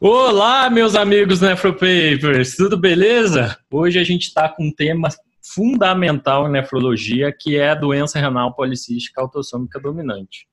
[0.00, 3.58] Olá, meus amigos Nefropapers, tudo beleza?
[3.70, 5.08] Hoje a gente está com um tema
[5.42, 10.46] fundamental em nefrologia, que é a doença renal policística autossômica dominante.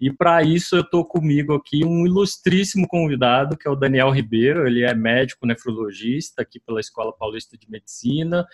[0.00, 4.66] E para isso eu estou comigo aqui um ilustríssimo convidado, que é o Daniel Ribeiro.
[4.66, 8.46] Ele é médico nefrologista aqui pela Escola Paulista de Medicina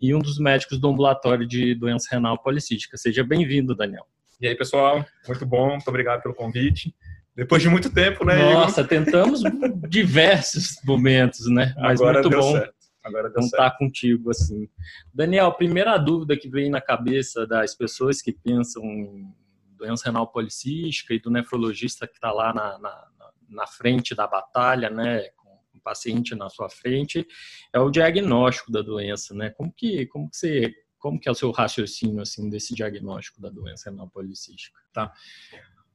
[0.00, 2.96] e um dos médicos do ambulatório de doença renal policística.
[2.96, 4.06] Seja bem-vindo, Daniel.
[4.40, 6.94] E aí, pessoal, muito bom, muito obrigado pelo convite.
[7.34, 8.36] Depois de muito tempo, né?
[8.52, 9.40] Nossa, tentamos
[9.88, 11.74] diversos momentos, né?
[11.78, 12.52] Mas Agora muito bom.
[12.52, 12.74] Certo.
[13.04, 14.68] Agora deu não tá contigo assim.
[15.12, 19.34] Daniel, primeira dúvida que vem na cabeça das pessoas que pensam em
[19.82, 23.08] doença renal policística e do nefrologista que está lá na, na,
[23.48, 27.26] na, frente da batalha, né, com o paciente na sua frente,
[27.72, 29.50] é o diagnóstico da doença, né?
[29.50, 33.50] Como que, como que você, como que é o seu raciocínio assim desse diagnóstico da
[33.50, 34.78] doença renal policística?
[34.92, 35.12] Tá.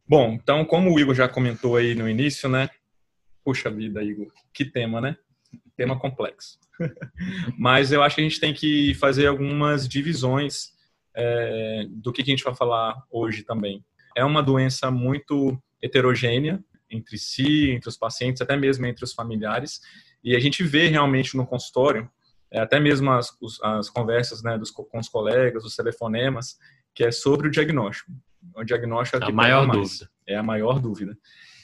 [0.08, 2.70] Bom, então como o Igor já comentou aí no início, né?
[3.44, 5.18] Puxa vida, Igor, que tema, né?
[5.78, 6.60] Tema complexo.
[7.58, 10.77] Mas eu acho que a gente tem que fazer algumas divisões
[11.18, 13.84] é, do que, que a gente vai falar hoje também.
[14.16, 19.82] É uma doença muito heterogênea entre si, entre os pacientes, até mesmo entre os familiares,
[20.24, 22.10] e a gente vê realmente no consultório,
[22.52, 26.58] é, até mesmo as, as conversas né, dos, com os colegas, os telefonemas,
[26.94, 28.12] que é sobre o diagnóstico.
[28.56, 30.10] O diagnóstico é a maior dúvida.
[30.28, 31.18] É a maior dúvida.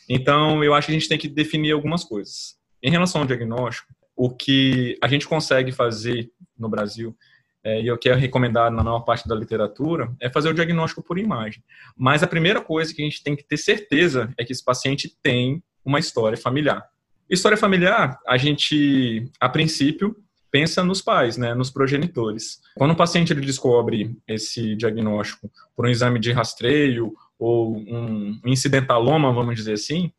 [0.09, 2.58] Então, eu acho que a gente tem que definir algumas coisas.
[2.81, 7.16] Em relação ao diagnóstico, o que a gente consegue fazer no Brasil
[7.63, 11.01] é, e o que é recomendado na maior parte da literatura, é fazer o diagnóstico
[11.01, 11.63] por imagem.
[11.96, 15.16] Mas a primeira coisa que a gente tem que ter certeza é que esse paciente
[15.22, 16.84] tem uma história familiar.
[17.29, 20.16] História familiar, a gente, a princípio,
[20.51, 22.62] pensa nos pais, né, nos progenitores.
[22.75, 29.34] Quando o paciente ele descobre esse diagnóstico por um exame de rastreio ou um incidentaloma,
[29.34, 30.12] vamos dizer assim,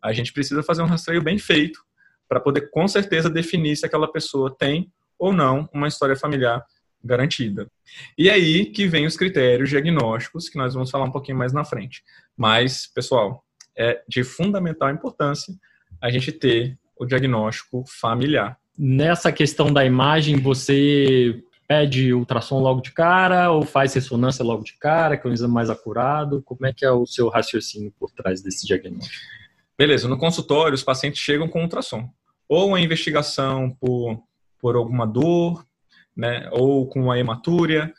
[0.00, 1.80] a gente precisa fazer um rastreio bem feito
[2.26, 6.64] para poder com certeza definir se aquela pessoa tem ou não uma história familiar
[7.04, 7.66] garantida.
[8.16, 11.64] E aí que vem os critérios diagnósticos, que nós vamos falar um pouquinho mais na
[11.64, 12.02] frente.
[12.36, 13.44] Mas, pessoal,
[13.76, 15.54] é de fundamental importância
[16.00, 18.58] a gente ter o diagnóstico familiar.
[18.78, 24.76] Nessa questão da imagem, você pede ultrassom logo de cara ou faz ressonância logo de
[24.78, 26.42] cara, que é um exame mais acurado?
[26.42, 29.16] Como é que é o seu raciocínio por trás desse diagnóstico?
[29.78, 32.08] Beleza, no consultório os pacientes chegam com ultrassom.
[32.48, 34.22] Ou uma investigação por,
[34.60, 35.64] por alguma dor,
[36.16, 37.92] né, ou com uma hematúria,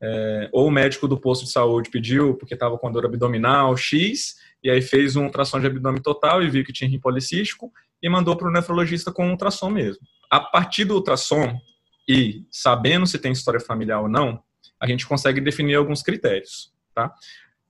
[0.00, 4.36] é, ou o médico do posto de saúde pediu porque estava com dor abdominal X,
[4.62, 7.72] e aí fez um ultrassom de abdômen total e viu que tinha rim policístico
[8.02, 10.02] e mandou para o nefrologista com um ultrassom mesmo.
[10.30, 11.58] A partir do ultrassom
[12.08, 14.42] e sabendo se tem história familiar ou não,
[14.80, 17.12] a gente consegue definir alguns critérios, tá?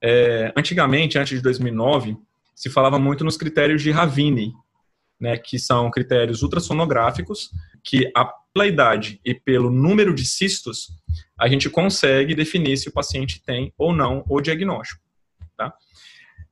[0.01, 2.17] É, antigamente, antes de 2009,
[2.53, 4.53] se falava muito nos critérios de Ravine,
[5.19, 7.49] né, que são critérios ultrassonográficos,
[7.83, 10.87] que a, pela idade e pelo número de cistos,
[11.37, 15.01] a gente consegue definir se o paciente tem ou não o diagnóstico.
[15.57, 15.73] Tá?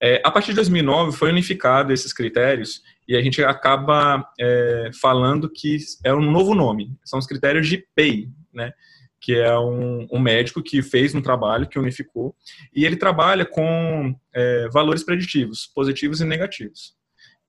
[0.02, 5.50] É, a partir de 2009 foi unificado esses critérios e a gente acaba é, falando
[5.50, 8.74] que é um novo nome, são os critérios de PEI, né?
[9.22, 12.36] que é um, um, médico que fez um trabalho que unificou,
[12.76, 16.94] e ele trabalha com é, valores preditivos, positivos e negativos.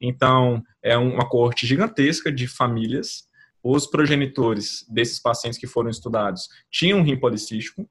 [0.00, 3.25] Então, é uma coorte gigantesca de famílias.
[3.65, 7.89] Os progenitores desses pacientes que foram estudados tinham um rim policístico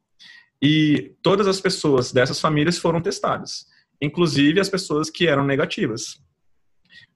[0.62, 3.66] e todas as pessoas dessas famílias foram testadas,
[4.00, 6.22] inclusive as pessoas que eram negativas.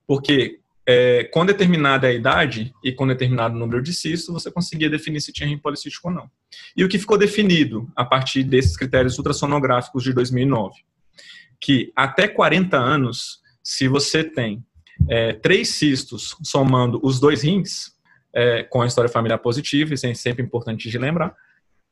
[0.06, 5.32] Porque é, com determinada idade e com determinado número de cistos, você conseguia definir se
[5.32, 6.30] tinha rim policístico ou não.
[6.76, 10.74] E o que ficou definido a partir desses critérios ultrassonográficos de 2009?
[11.60, 14.64] Que até 40 anos, se você tem
[15.10, 17.92] é, três cistos somando os dois rins,
[18.38, 21.34] é, com a história familiar positiva, isso é sempre importante de lembrar,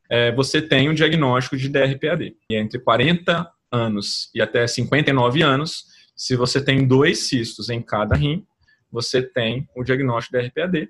[0.08, 2.36] é, você tem o um diagnóstico de DRPAD.
[2.48, 8.14] E entre 40 anos e até 59 anos, se você tem dois cistos em cada
[8.14, 8.46] rim,
[8.92, 10.88] você tem o diagnóstico de DRPAD.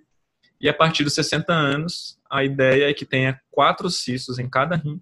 [0.61, 4.76] E a partir dos 60 anos, a ideia é que tenha quatro cistos em cada
[4.76, 5.00] rim,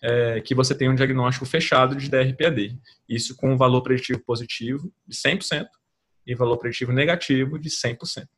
[0.00, 2.78] é, que você tenha um diagnóstico fechado de DRPAD.
[3.08, 5.66] Isso com um valor preditivo positivo de 100%
[6.24, 8.28] e valor preditivo negativo de 100%.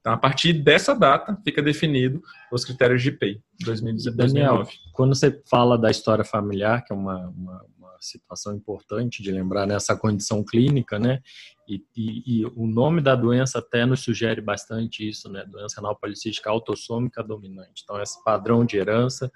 [0.00, 4.16] Então, a partir dessa data, fica definido os critérios de PEI, 2019.
[4.16, 9.30] Daniel, quando você fala da história familiar, que é uma, uma, uma situação importante de
[9.30, 11.20] lembrar nessa condição clínica, né?
[11.68, 15.44] E, e, e, o nome da doença até nos sugere bastante isso, né?
[15.46, 17.82] Doença renal policística autossômica dominante.
[17.84, 19.30] Então, esse padrão de herança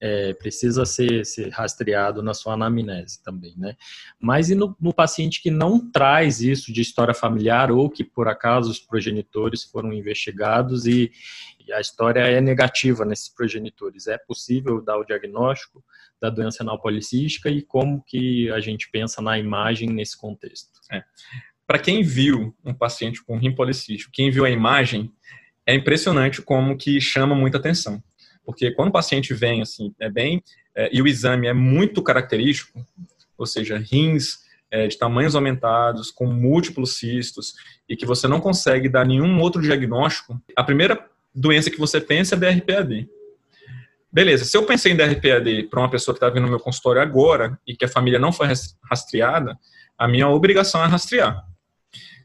[0.00, 3.74] é, precisa ser, ser, rastreado na sua anamnese também, né?
[4.20, 8.28] Mas e no, no, paciente que não traz isso de história familiar ou que, por
[8.28, 11.10] acaso, os progenitores foram investigados e,
[11.72, 14.06] a história é negativa nesses progenitores?
[14.06, 15.84] É possível dar o diagnóstico
[16.20, 20.70] da doença renal policística e como que a gente pensa na imagem nesse contexto?
[20.90, 21.02] É.
[21.66, 25.12] Para quem viu um paciente com rim policístico, quem viu a imagem,
[25.66, 28.02] é impressionante como que chama muita atenção.
[28.44, 30.42] Porque quando o paciente vem, assim, é bem.
[30.74, 32.84] É, e o exame é muito característico,
[33.36, 34.40] ou seja, rins
[34.70, 37.54] é, de tamanhos aumentados, com múltiplos cistos,
[37.88, 42.34] e que você não consegue dar nenhum outro diagnóstico, a primeira doença que você pensa
[42.34, 43.08] é DRPAD.
[44.12, 47.00] Beleza, se eu pensei em DRPAD para uma pessoa que está vindo no meu consultório
[47.00, 48.48] agora e que a família não foi
[48.88, 49.56] rastreada,
[49.96, 51.44] a minha obrigação é rastrear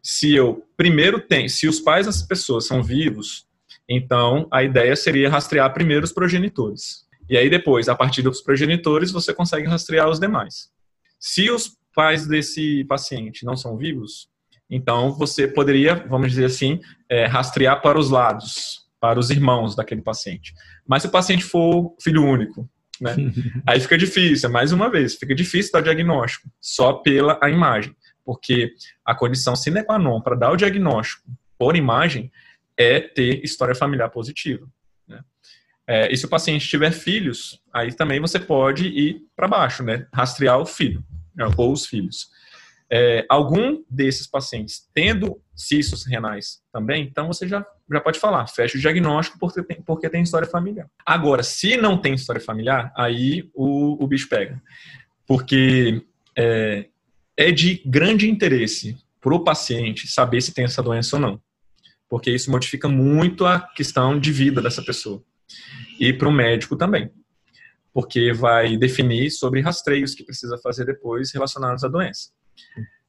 [0.05, 3.47] se eu primeiro tenho, se os pais das pessoas são vivos,
[3.89, 7.07] então a ideia seria rastrear primeiro os progenitores.
[7.27, 10.69] E aí depois, a partir dos progenitores, você consegue rastrear os demais.
[11.19, 14.29] Se os pais desse paciente não são vivos,
[14.69, 16.79] então você poderia, vamos dizer assim,
[17.09, 20.51] é, rastrear para os lados, para os irmãos daquele paciente.
[20.87, 22.67] Mas se o paciente for filho único,
[22.99, 23.15] né,
[23.67, 27.95] aí fica difícil, mais uma vez, fica difícil dar o diagnóstico, só pela a imagem
[28.25, 28.73] porque
[29.05, 32.31] a condição sine qua non para dar o diagnóstico por imagem
[32.75, 34.67] é ter história familiar positiva.
[35.07, 35.21] Né?
[35.87, 40.07] É, e se o paciente tiver filhos, aí também você pode ir para baixo, né?
[40.11, 41.05] rastrear o filho
[41.35, 41.45] né?
[41.55, 42.27] ou os filhos.
[42.91, 48.77] É, algum desses pacientes tendo cistos renais também, então você já, já pode falar, fecha
[48.77, 50.87] o diagnóstico porque tem, porque tem história familiar.
[51.03, 54.61] Agora, se não tem história familiar, aí o, o bicho pega.
[55.25, 56.03] Porque
[56.37, 56.85] é,
[57.35, 61.41] é de grande interesse para o paciente saber se tem essa doença ou não,
[62.07, 65.23] porque isso modifica muito a questão de vida dessa pessoa.
[65.99, 67.09] E para o médico também,
[67.93, 72.29] porque vai definir sobre rastreios que precisa fazer depois relacionados à doença.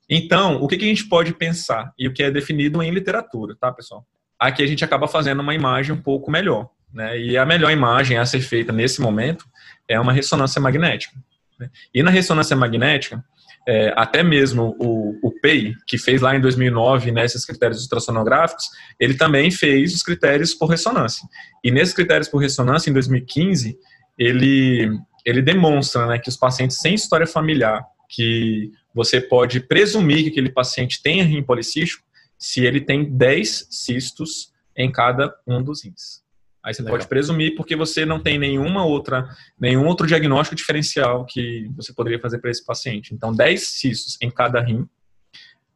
[0.09, 3.73] Então, o que, a gente pode pensar e o que é definido em literatura, tá,
[3.73, 4.07] pessoal?
[4.39, 7.19] Aqui a gente acaba fazendo uma imagem um pouco melhor, né?
[7.19, 9.45] E a melhor imagem a ser feita nesse momento
[9.89, 11.17] é uma ressonância magnética.
[11.59, 11.71] Né?
[11.93, 13.25] E na ressonância magnética,
[13.69, 18.69] é, até mesmo o, o PEI, que fez lá em 2009 né, esses critérios ultrassonográficos,
[19.01, 21.27] ele também fez os critérios por ressonância.
[21.65, 23.77] E nesses critérios por ressonância, em 2015,
[24.17, 24.89] ele,
[25.25, 30.51] ele demonstra né, que os pacientes sem história familiar, que você pode presumir que aquele
[30.51, 32.05] paciente tenha rim policístico,
[32.39, 36.25] se ele tem 10 cistos em cada um dos rins.
[36.63, 36.99] Aí você Legal.
[36.99, 42.19] pode presumir porque você não tem nenhuma outra, nenhum outro diagnóstico diferencial que você poderia
[42.19, 43.15] fazer para esse paciente.
[43.15, 44.89] Então, 10 cistos em cada rim,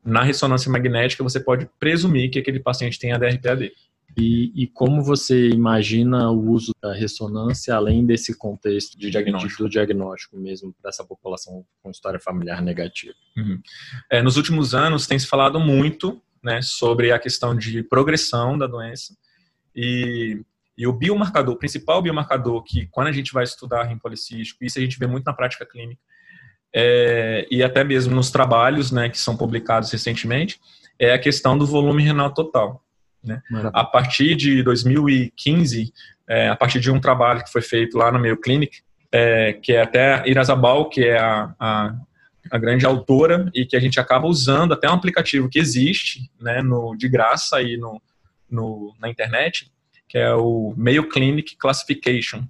[0.04, 3.72] na ressonância magnética, você pode presumir que aquele paciente tem ADRPAD.
[4.16, 9.62] E, e, como você imagina o uso da ressonância além desse contexto de diagnóstico.
[9.62, 13.14] do diagnóstico mesmo para essa população com história familiar negativa?
[13.36, 13.60] Uhum.
[14.10, 18.66] É, nos últimos anos tem se falado muito né, sobre a questão de progressão da
[18.66, 19.16] doença
[19.74, 20.42] e
[20.80, 24.78] e o biomarcador, o principal biomarcador que, quando a gente vai estudar rim policístico, isso
[24.78, 26.00] a gente vê muito na prática clínica,
[26.74, 30.58] é, e até mesmo nos trabalhos né, que são publicados recentemente,
[30.98, 32.82] é a questão do volume renal total.
[33.22, 33.42] Né?
[33.72, 35.92] A partir de 2015,
[36.28, 38.78] é, a partir de um trabalho que foi feito lá no Mayo Clinic,
[39.12, 41.94] é, que é até Irazabal, que é a, a,
[42.50, 46.62] a, grande autora, e que a gente acaba usando até um aplicativo que existe né,
[46.62, 48.00] no, de graça aí no,
[48.48, 49.70] no, na internet,
[50.08, 52.44] que é o Mayo Clinic Classification.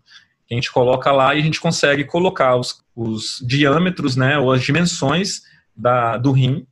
[0.50, 4.62] A gente coloca lá e a gente consegue colocar os, os diâmetros, né, ou as
[4.62, 5.43] dimensões
[5.75, 6.67] da, do rim,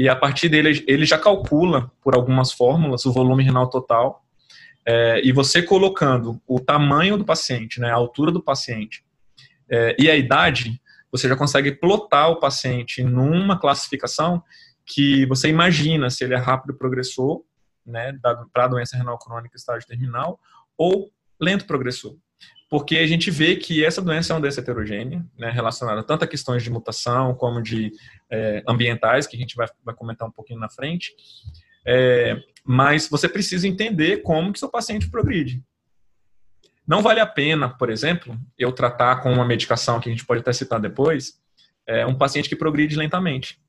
[0.00, 4.24] e a partir dele ele já calcula, por algumas fórmulas, o volume renal total,
[4.88, 9.04] é, e você colocando o tamanho do paciente, né, a altura do paciente
[9.70, 10.80] é, e a idade,
[11.12, 14.42] você já consegue plotar o paciente numa classificação
[14.86, 17.42] que você imagina se ele é rápido progressor
[17.84, 18.18] né,
[18.54, 20.40] para a doença renal crônica estágio terminal,
[20.78, 22.16] ou lento progressor.
[22.70, 26.28] Porque a gente vê que essa doença é uma doença heterogênea, né, relacionada tanto a
[26.28, 27.90] questões de mutação como de
[28.30, 31.12] é, ambientais, que a gente vai, vai comentar um pouquinho na frente.
[31.84, 35.64] É, mas você precisa entender como que seu paciente progride.
[36.86, 40.40] Não vale a pena, por exemplo, eu tratar com uma medicação que a gente pode
[40.40, 41.40] até citar depois,
[41.86, 43.60] é, um paciente que progride lentamente.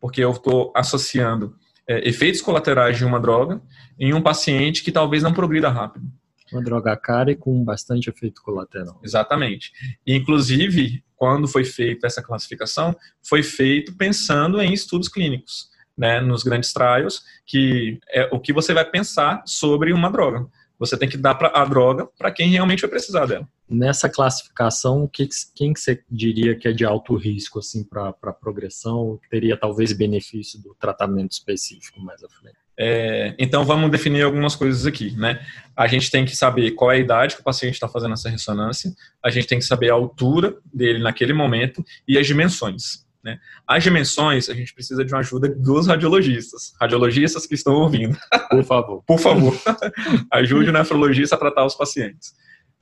[0.00, 1.54] Porque eu estou associando
[1.86, 3.60] é, efeitos colaterais de uma droga
[3.98, 6.10] em um paciente que talvez não progrida rápido.
[6.52, 9.00] Uma droga cara e com bastante efeito colateral.
[9.02, 9.72] Exatamente.
[10.06, 16.72] Inclusive, quando foi feita essa classificação, foi feito pensando em estudos clínicos, né, nos grandes
[16.72, 20.46] trials, que é o que você vai pensar sobre uma droga.
[20.78, 23.46] Você tem que dar a droga para quem realmente vai precisar dela.
[23.68, 29.18] Nessa classificação, que, quem que você diria que é de alto risco assim para progressão,
[29.22, 32.56] que teria talvez benefício do tratamento específico mais à frente?
[32.82, 35.38] É, então vamos definir algumas coisas aqui, né?
[35.76, 38.30] A gente tem que saber qual é a idade que o paciente está fazendo essa
[38.30, 38.90] ressonância,
[39.22, 43.04] a gente tem que saber a altura dele naquele momento e as dimensões.
[43.22, 43.38] Né?
[43.66, 46.72] As dimensões, a gente precisa de uma ajuda dos radiologistas.
[46.80, 48.16] Radiologistas que estão ouvindo.
[48.48, 49.02] Por favor.
[49.06, 49.54] Por favor.
[50.32, 52.32] Ajude o nefrologista a tratar os pacientes.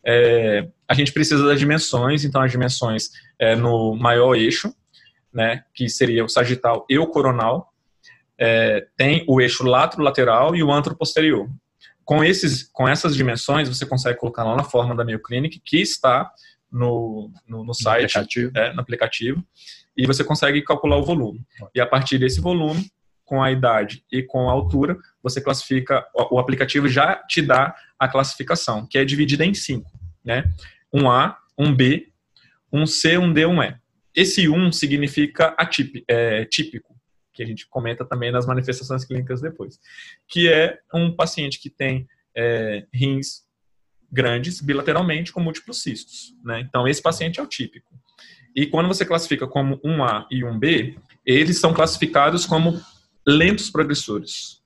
[0.07, 4.73] É, a gente precisa das dimensões, então as dimensões é, no maior eixo,
[5.35, 7.73] né, que seria o sagital e o coronal,
[8.39, 11.49] é, tem o eixo lateral e o antro posterior.
[12.05, 15.81] Com, esses, com essas dimensões, você consegue colocar lá na forma da Mayo Clinic, que
[15.81, 16.31] está
[16.71, 18.53] no, no, no site, no aplicativo.
[18.55, 19.45] É, no aplicativo
[19.99, 21.45] e você consegue calcular o volume.
[21.75, 22.89] E a partir desse volume,
[23.25, 28.07] com a idade e com a altura, você classifica, o aplicativo já te dá a
[28.07, 29.91] classificação, que é dividida em cinco,
[30.25, 30.45] né?
[30.95, 32.09] Um A, um B,
[32.73, 33.77] um C, um D, um E.
[34.15, 36.97] Esse 1 significa atípico, é, típico,
[37.39, 39.79] que a gente comenta também nas manifestações clínicas depois,
[40.27, 43.45] que é um paciente que tem é, rins
[44.11, 46.35] grandes bilateralmente com múltiplos cistos.
[46.45, 46.61] Né?
[46.61, 47.95] Então, esse paciente é o típico.
[48.57, 52.83] E quando você classifica como um A e um B, eles são classificados como
[53.25, 54.61] lentos progressores.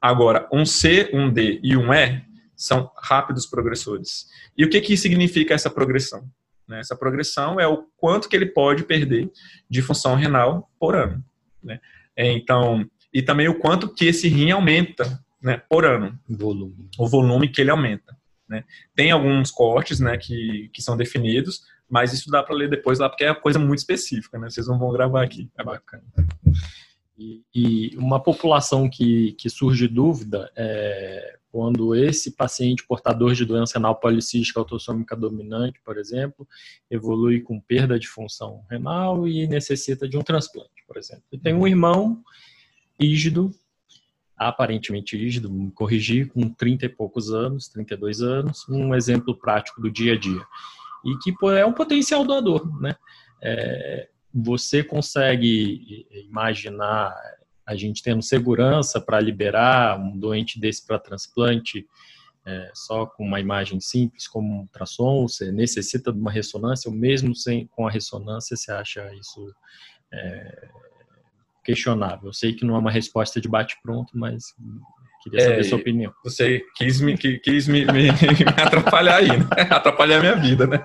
[0.00, 2.24] Agora, um C, um D e um E
[2.56, 4.26] são rápidos progressores.
[4.56, 6.26] E o que, que significa essa progressão?
[6.66, 6.80] Né?
[6.80, 9.30] Essa progressão é o quanto que ele pode perder
[9.68, 11.22] de função renal por ano.
[11.64, 11.80] Né?
[12.16, 16.18] É, então, e também o quanto que esse rim aumenta né, por ano.
[16.28, 16.88] Volume.
[16.98, 18.16] O volume que ele aumenta.
[18.48, 18.64] Né?
[18.94, 23.08] Tem alguns cortes né, que, que são definidos, mas isso dá para ler depois lá,
[23.08, 24.48] porque é coisa muito específica, né?
[24.48, 25.50] Vocês não vão gravar aqui.
[25.56, 26.02] É bacana.
[27.16, 33.78] E, e uma população que, que surge dúvida é quando esse paciente portador de doença
[33.78, 36.48] renal policística autossômica dominante, por exemplo,
[36.90, 41.22] evolui com perda de função renal e necessita de um transplante, por exemplo.
[41.30, 42.20] E tem um irmão
[43.00, 43.54] rígido,
[44.36, 49.88] aparentemente rígido, me corrigir, com 30 e poucos anos, 32 anos, um exemplo prático do
[49.88, 50.44] dia a dia
[51.04, 52.96] e que é um potencial doador, né?
[53.40, 57.14] É, você consegue imaginar
[57.66, 61.86] a gente tendo segurança para liberar um doente desse para transplante
[62.46, 66.94] é, só com uma imagem simples como um ultrassom, você necessita de uma ressonância, ou
[66.96, 69.54] mesmo sem, com a ressonância você acha isso
[70.12, 70.68] é,
[71.64, 72.28] questionável.
[72.28, 74.54] Eu sei que não é uma resposta de bate-pronto, mas
[75.24, 76.12] Queria saber é, sua opinião.
[76.22, 79.46] Você quis me, quis me, me, me atrapalhar aí, né?
[79.70, 80.84] atrapalhar a minha vida, né?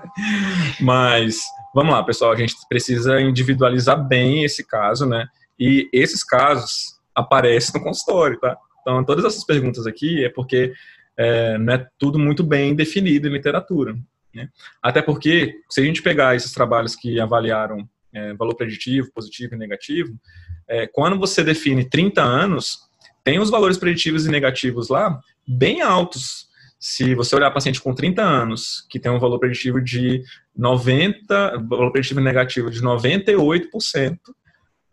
[0.80, 1.42] Mas,
[1.74, 5.26] vamos lá, pessoal, a gente precisa individualizar bem esse caso, né?
[5.60, 8.56] E esses casos aparecem no consultório, tá?
[8.80, 10.72] Então, todas essas perguntas aqui é porque
[11.16, 13.94] é, não é tudo muito bem definido em literatura.
[14.34, 14.48] Né?
[14.82, 19.58] Até porque, se a gente pegar esses trabalhos que avaliaram é, valor preditivo, positivo e
[19.58, 20.18] negativo,
[20.66, 22.78] é, quando você define 30 anos,
[23.22, 26.48] tem os valores preditivos e negativos lá bem altos.
[26.78, 30.22] Se você olhar paciente com 30 anos, que tem um valor preditivo de
[30.56, 34.18] 90, valor preditivo negativo de 98%,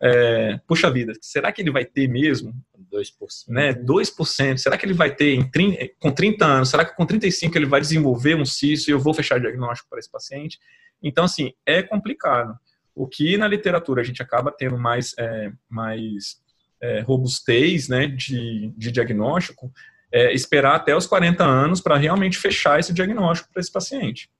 [0.00, 2.54] é, puxa vida, será que ele vai ter mesmo?
[2.92, 3.48] 2%.
[3.48, 3.74] Né?
[3.74, 4.56] 2%.
[4.56, 6.70] Será que ele vai ter em 30, com 30 anos?
[6.70, 9.98] Será que com 35 ele vai desenvolver um cisto e eu vou fechar diagnóstico para
[9.98, 10.58] esse paciente?
[11.02, 12.56] Então, assim, é complicado.
[12.94, 16.40] O que na literatura a gente acaba tendo mais, é, mais
[16.80, 19.70] é, robustez né, de, de diagnóstico,
[20.10, 24.30] é, esperar até os 40 anos para realmente fechar esse diagnóstico para esse paciente.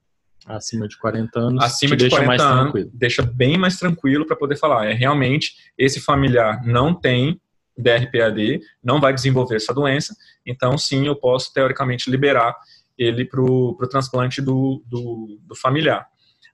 [0.47, 2.91] Acima de 40 anos, acima de 40 anos, tranquilo.
[2.95, 4.87] deixa bem mais tranquilo para poder falar.
[4.87, 7.41] É realmente esse familiar não tem
[7.77, 12.57] DRPAD, não vai desenvolver essa doença, então sim, eu posso teoricamente liberar
[12.97, 16.07] ele para o transplante do, do, do familiar.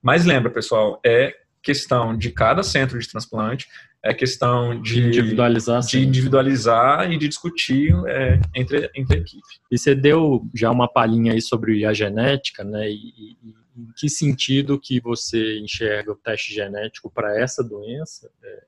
[0.03, 3.67] Mas lembra, pessoal, é questão de cada centro de transplante,
[4.05, 9.43] é questão de individualizar, de individualizar e de discutir é, entre, entre a equipe.
[9.71, 12.91] E você deu já uma palhinha aí sobre a genética, né?
[12.91, 18.31] E, e em que sentido que você enxerga o teste genético para essa doença?
[18.45, 18.65] É,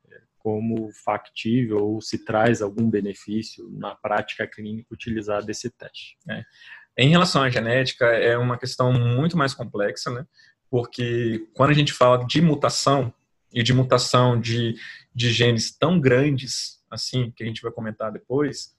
[0.47, 6.17] como factível ou se traz algum benefício na prática clínica utilizar desse teste.
[6.31, 6.45] É.
[6.97, 10.25] Em relação à genética, é uma questão muito mais complexa, né?
[10.71, 13.13] Porque quando a gente fala de mutação
[13.57, 14.75] e de mutação de,
[15.15, 18.75] de genes tão grandes, assim, que a gente vai comentar depois,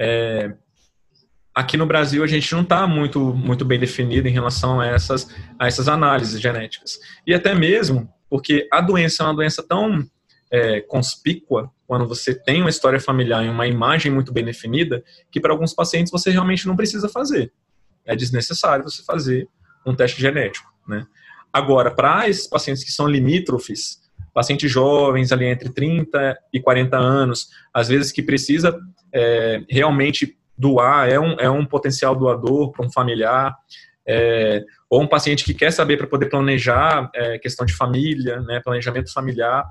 [0.00, 0.54] é,
[1.54, 5.28] aqui no Brasil a gente não está muito, muito bem definido em relação a essas,
[5.58, 6.98] a essas análises genéticas.
[7.26, 10.02] E até mesmo porque a doença é uma doença tão
[10.50, 15.40] é, conspícua, quando você tem uma história familiar e uma imagem muito bem definida, que
[15.40, 17.52] para alguns pacientes você realmente não precisa fazer.
[18.06, 19.48] É desnecessário você fazer
[19.86, 20.70] um teste genético.
[20.86, 21.06] Né?
[21.58, 23.98] Agora, para esses pacientes que são limítrofes,
[24.32, 28.78] pacientes jovens, ali entre 30 e 40 anos, às vezes que precisa
[29.12, 33.56] é, realmente doar, é um, é um potencial doador para um familiar,
[34.06, 38.60] é, ou um paciente que quer saber para poder planejar é, questão de família, né,
[38.60, 39.68] planejamento familiar,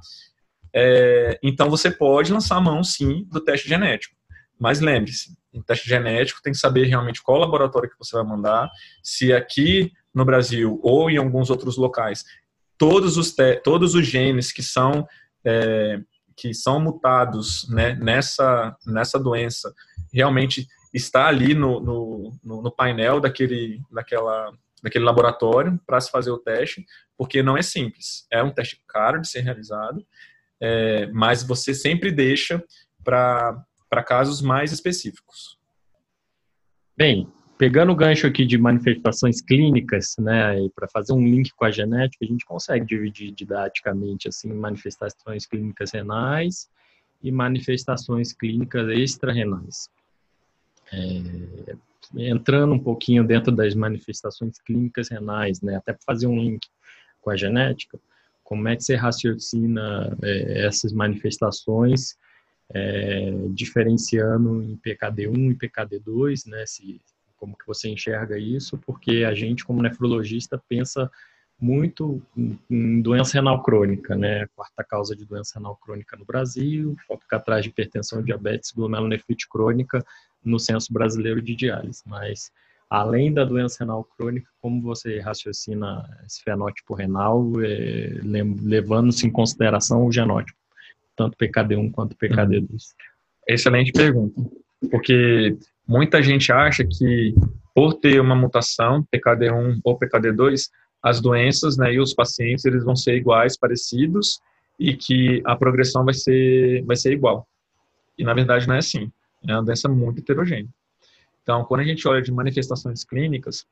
[0.75, 4.13] é, então você pode lançar a mão, sim, do teste genético.
[4.60, 8.70] Mas lembre-se, o teste genético tem que saber realmente qual laboratório que você vai mandar,
[9.01, 12.25] se aqui no Brasil ou em alguns outros locais,
[12.77, 13.33] todos os,
[13.63, 15.07] todos os genes que são
[15.45, 16.00] é,
[16.36, 19.74] que são mutados né, nessa, nessa doença
[20.12, 24.51] realmente está ali no, no, no painel daquele, daquela,
[24.83, 26.86] daquele laboratório para se fazer o teste,
[27.17, 28.27] porque não é simples.
[28.31, 30.05] É um teste caro de ser realizado,
[30.62, 32.63] é, mas você sempre deixa
[33.03, 35.57] para casos mais específicos.
[36.95, 41.66] Bem, pegando o gancho aqui de manifestações clínicas, né, e para fazer um link com
[41.66, 46.70] a genética, a gente consegue dividir didaticamente assim manifestações clínicas renais
[47.22, 49.90] e manifestações clínicas extrarenais.
[50.94, 51.76] É,
[52.16, 56.68] entrando um pouquinho dentro das manifestações clínicas renais, né, até para fazer um link
[57.22, 58.00] com a genética,
[58.44, 62.16] como é que você raciocina é, essas manifestações,
[62.74, 67.02] é, diferenciando em PKD1 e PKD2, né, se,
[67.38, 71.10] como que você enxerga isso, porque a gente, como nefrologista, pensa
[71.60, 72.22] muito
[72.70, 74.46] em doença renal crônica, né?
[74.56, 80.06] Quarta causa de doença renal crônica no Brasil, fica atrás de hipertensão, diabetes, glomerulonefrite crônica
[80.43, 82.04] no censo brasileiro de diálise.
[82.06, 82.52] Mas,
[82.89, 90.06] além da doença renal crônica, como você raciocina esse fenótipo renal, é, levando-se em consideração
[90.06, 90.58] o genótipo,
[91.15, 92.93] tanto PKD1 quanto PKD2?
[93.47, 94.39] Excelente pergunta,
[94.91, 97.34] porque muita gente acha que
[97.73, 100.69] por ter uma mutação, PKD1 ou PKD2,
[101.02, 104.39] as doenças né, e os pacientes eles vão ser iguais, parecidos,
[104.80, 107.47] e que a progressão vai ser, vai ser igual.
[108.17, 109.12] E na verdade não é assim.
[109.47, 110.69] É uma doença muito heterogênea.
[111.43, 113.65] Então, quando a gente olha de manifestações clínicas,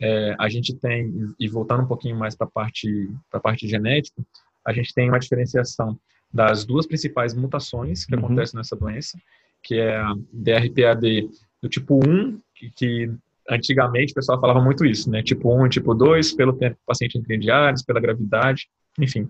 [0.00, 4.22] é, a gente tem, e voltando um pouquinho mais para a parte, a parte genética,
[4.66, 5.98] a gente tem uma diferenciação
[6.32, 8.24] das duas principais mutações que uhum.
[8.24, 9.16] acontecem nessa doença,
[9.62, 11.28] que é a DRPAD
[11.62, 13.10] do tipo 1, que, que
[13.48, 15.22] antigamente o pessoal falava muito isso, né?
[15.22, 19.28] Tipo 1 e tipo 2, pelo tempo que o paciente diálise, pela gravidade, enfim.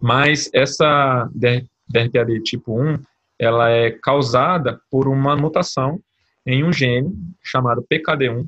[0.00, 2.98] Mas essa DRPAD tipo 1,
[3.38, 6.00] ela é causada por uma mutação
[6.44, 8.46] em um gene chamado PKD1,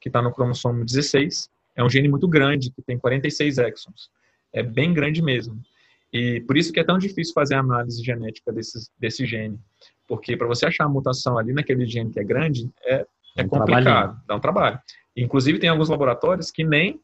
[0.00, 1.48] que está no cromossomo 16.
[1.74, 4.10] É um gene muito grande, que tem 46 exons.
[4.52, 5.60] É bem grande mesmo.
[6.12, 9.58] E por isso que é tão difícil fazer a análise genética desse, desse gene.
[10.06, 13.48] Porque para você achar a mutação ali naquele gene que é grande, é é um
[13.48, 14.80] complicado, dá um trabalho.
[15.14, 17.00] Inclusive, tem alguns laboratórios que nem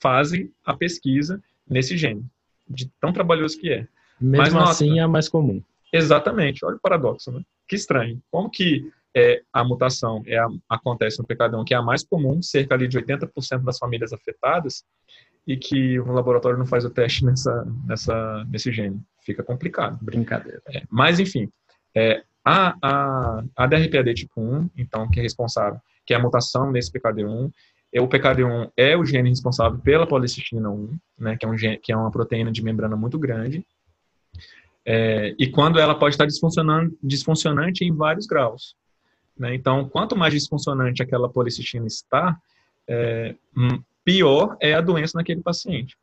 [0.00, 2.24] fazem a pesquisa nesse gene,
[2.68, 3.88] de tão trabalhoso que é.
[4.20, 5.60] Mesmo Mas, assim, é mais comum.
[5.92, 7.42] Exatamente, olha o paradoxo, né?
[7.68, 8.22] Que estranho.
[8.30, 12.40] Como que é, a mutação é a, acontece no pecadão, que é a mais comum,
[12.40, 14.84] cerca ali de 80% das famílias afetadas,
[15.46, 19.00] e que o laboratório não faz o teste nessa, nessa, nesse gene.
[19.24, 19.98] Fica complicado.
[20.00, 20.62] Brincadeira.
[20.68, 21.50] É, mas, enfim,
[21.94, 26.70] é, a, a, a DRPAD tipo 1, então, que é responsável, que é a mutação
[26.70, 27.50] nesse PKD1,
[27.92, 31.78] é, o PKD1 é o gene responsável pela policistina 1, né, que, é um gene,
[31.78, 33.64] que é uma proteína de membrana muito grande,
[34.84, 38.74] é, e quando ela pode estar disfuncionando, disfuncionante em vários graus.
[39.38, 39.54] Né?
[39.54, 42.36] Então, quanto mais disfuncionante aquela policistina está,
[42.88, 43.34] é,
[44.04, 45.96] pior é a doença naquele paciente.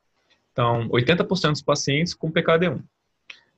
[0.51, 2.81] Então, 80% dos pacientes com PKD1,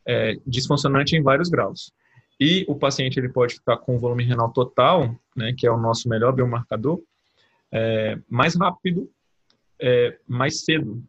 [0.05, 1.93] é, disfuncionante em vários graus.
[2.41, 6.09] E o paciente ele pode ficar com volume renal total, né, que é o nosso
[6.09, 6.99] melhor biomarcador,
[7.71, 9.07] é, mais rápido,
[9.79, 11.03] é, mais cedo.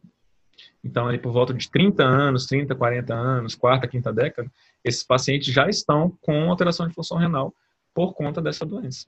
[0.83, 4.47] Então, aí, por volta de 30 anos, 30, 40 anos, quarta, quinta década,
[4.83, 7.51] esses pacientes já estão com alteração de função renal
[7.95, 9.07] por conta dessa doença.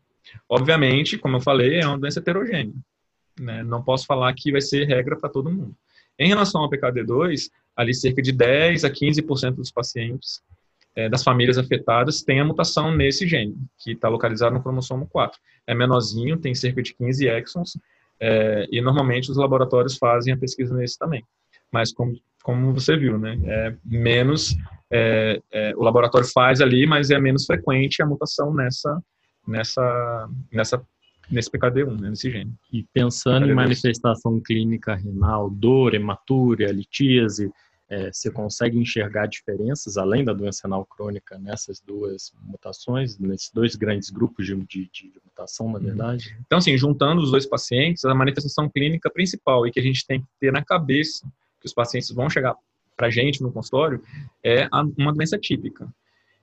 [0.49, 2.73] Obviamente, como eu falei, é uma doença heterogênea.
[3.39, 3.61] Né?
[3.61, 5.75] Não posso falar que vai ser regra para todo mundo.
[6.17, 10.41] Em relação ao PKD2, ali cerca de 10 a 15% dos pacientes
[10.95, 15.39] é, das famílias afetadas tem a mutação nesse gene, que está localizado no cromossomo 4.
[15.67, 17.77] É menorzinho, tem cerca de 15 exons,
[18.19, 21.23] é, e normalmente os laboratórios fazem a pesquisa nesse também.
[21.71, 24.55] Mas como, como você viu, né, é menos,
[24.91, 29.01] é, é, o laboratório faz ali, mas é menos frequente a mutação nessa,
[29.45, 30.85] nessa, nessa
[31.29, 32.53] nesse PKD1, né, nesse gene.
[32.71, 37.51] E pensando em manifestação clínica renal, dor, hematúria, litíase,
[37.87, 43.75] é, você consegue enxergar diferenças além da doença renal crônica nessas duas mutações, nesses dois
[43.75, 45.85] grandes grupos de, de, de mutação, na uhum.
[45.85, 46.35] verdade?
[46.45, 50.21] Então, assim, juntando os dois pacientes, a manifestação clínica principal e que a gente tem
[50.21, 51.27] que ter na cabeça
[51.59, 52.55] que os pacientes vão chegar
[52.95, 54.01] para a gente no consultório
[54.43, 54.67] é
[54.97, 55.87] uma doença típica.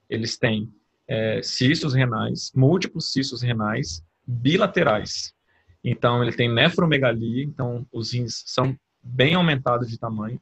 [0.09, 0.72] Eles têm
[1.09, 5.35] é, cistos renais, múltiplos cistos renais, bilaterais.
[5.83, 10.40] Então, ele tem nefromegalia, então os rins são bem aumentados de tamanho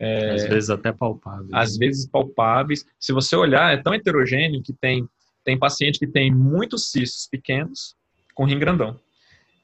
[0.00, 1.50] é, às vezes até palpáveis.
[1.52, 2.86] Às vezes palpáveis.
[2.98, 5.06] Se você olhar, é tão heterogêneo que tem,
[5.44, 7.94] tem paciente que tem muitos cistos pequenos
[8.34, 8.98] com rim grandão.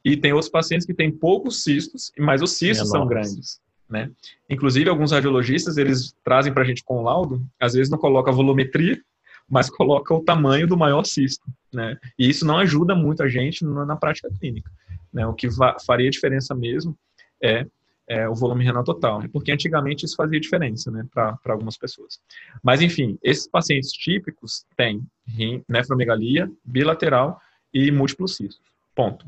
[0.05, 3.61] E tem outros pacientes que têm poucos cistos, mas os cistos são grandes.
[3.88, 4.11] Né?
[4.51, 8.35] Inclusive, alguns radiologistas, eles trazem para a gente com laudo, às vezes não coloca a
[8.35, 9.01] volumetria,
[9.49, 11.46] mas coloca o tamanho do maior cisto.
[11.72, 11.96] Né?
[12.18, 14.70] E isso não ajuda muito a gente na, na prática clínica.
[15.12, 15.27] Né?
[15.27, 15.49] O que
[15.87, 16.96] faria diferença mesmo
[17.42, 17.66] é
[18.09, 19.29] é, o volume renal total, né?
[19.33, 22.21] porque antigamente isso fazia diferença né, para algumas pessoas.
[22.62, 25.03] Mas, enfim, esses pacientes típicos têm
[25.69, 27.40] nefromegalia bilateral
[27.75, 28.64] e múltiplos cistos.
[28.95, 29.27] Ponto.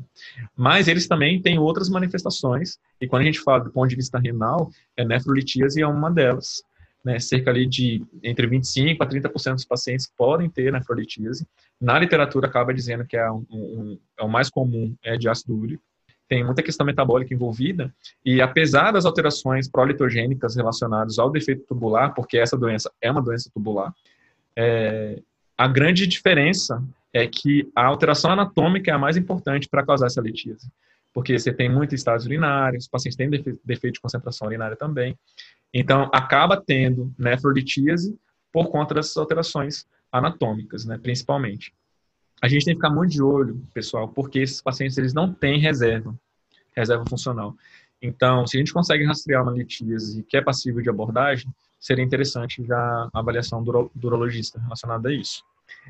[0.55, 4.17] Mas eles também têm outras manifestações, e quando a gente fala do ponto de vista
[4.17, 6.63] renal, a nefrolitíase é uma delas.
[7.05, 7.19] Né?
[7.19, 11.47] Cerca ali de entre 25% a 30% dos pacientes podem ter nefrolitíase.
[11.79, 15.55] Na literatura acaba dizendo que é, um, um, é o mais comum é de ácido
[15.55, 15.83] úrico
[16.29, 22.37] tem muita questão metabólica envolvida, e apesar das alterações prolitogênicas relacionadas ao defeito tubular, porque
[22.37, 23.91] essa doença é uma doença tubular,
[24.55, 25.19] é,
[25.57, 30.21] a grande diferença é que a alteração anatômica é a mais importante para causar essa
[30.21, 30.71] litíase.
[31.11, 35.17] Porque você tem muito estado urinário, os pacientes têm defeito de concentração urinária também.
[35.73, 38.15] Então, acaba tendo nefrolitíase
[38.51, 41.73] por conta dessas alterações anatômicas, né, principalmente
[42.41, 45.59] a gente tem que ficar muito de olho, pessoal, porque esses pacientes eles não têm
[45.59, 46.13] reserva,
[46.75, 47.55] reserva funcional.
[48.01, 52.63] Então, se a gente consegue rastrear uma litíase que é passível de abordagem, seria interessante
[52.63, 55.43] já a avaliação do, urologista relacionada a isso.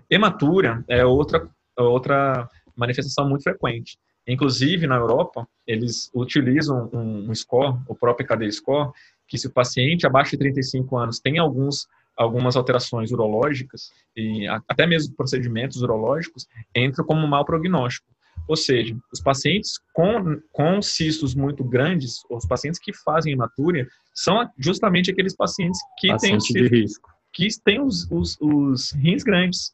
[0.09, 3.97] Hematúria é outra, outra manifestação muito frequente.
[4.27, 8.91] Inclusive, na Europa, eles utilizam um, um score, o próprio KD score,
[9.27, 11.87] que se o paciente abaixo de 35 anos tem alguns
[12.19, 18.05] algumas alterações urológicas e até mesmo procedimentos urológicos entram como mau prognóstico.
[18.45, 24.49] Ou seja, os pacientes com, com cistos muito grandes, os pacientes que fazem hematúria, são
[24.57, 27.01] justamente aqueles pacientes que Paciente têm os cistos,
[27.31, 29.71] que têm os, os, os rins grandes.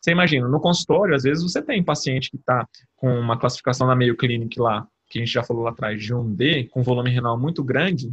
[0.00, 2.66] Você imagina, no consultório, às vezes você tem paciente que está
[2.96, 6.14] com uma classificação na meio Clinic lá, que a gente já falou lá atrás, de
[6.14, 8.12] 1D, com volume renal muito grande,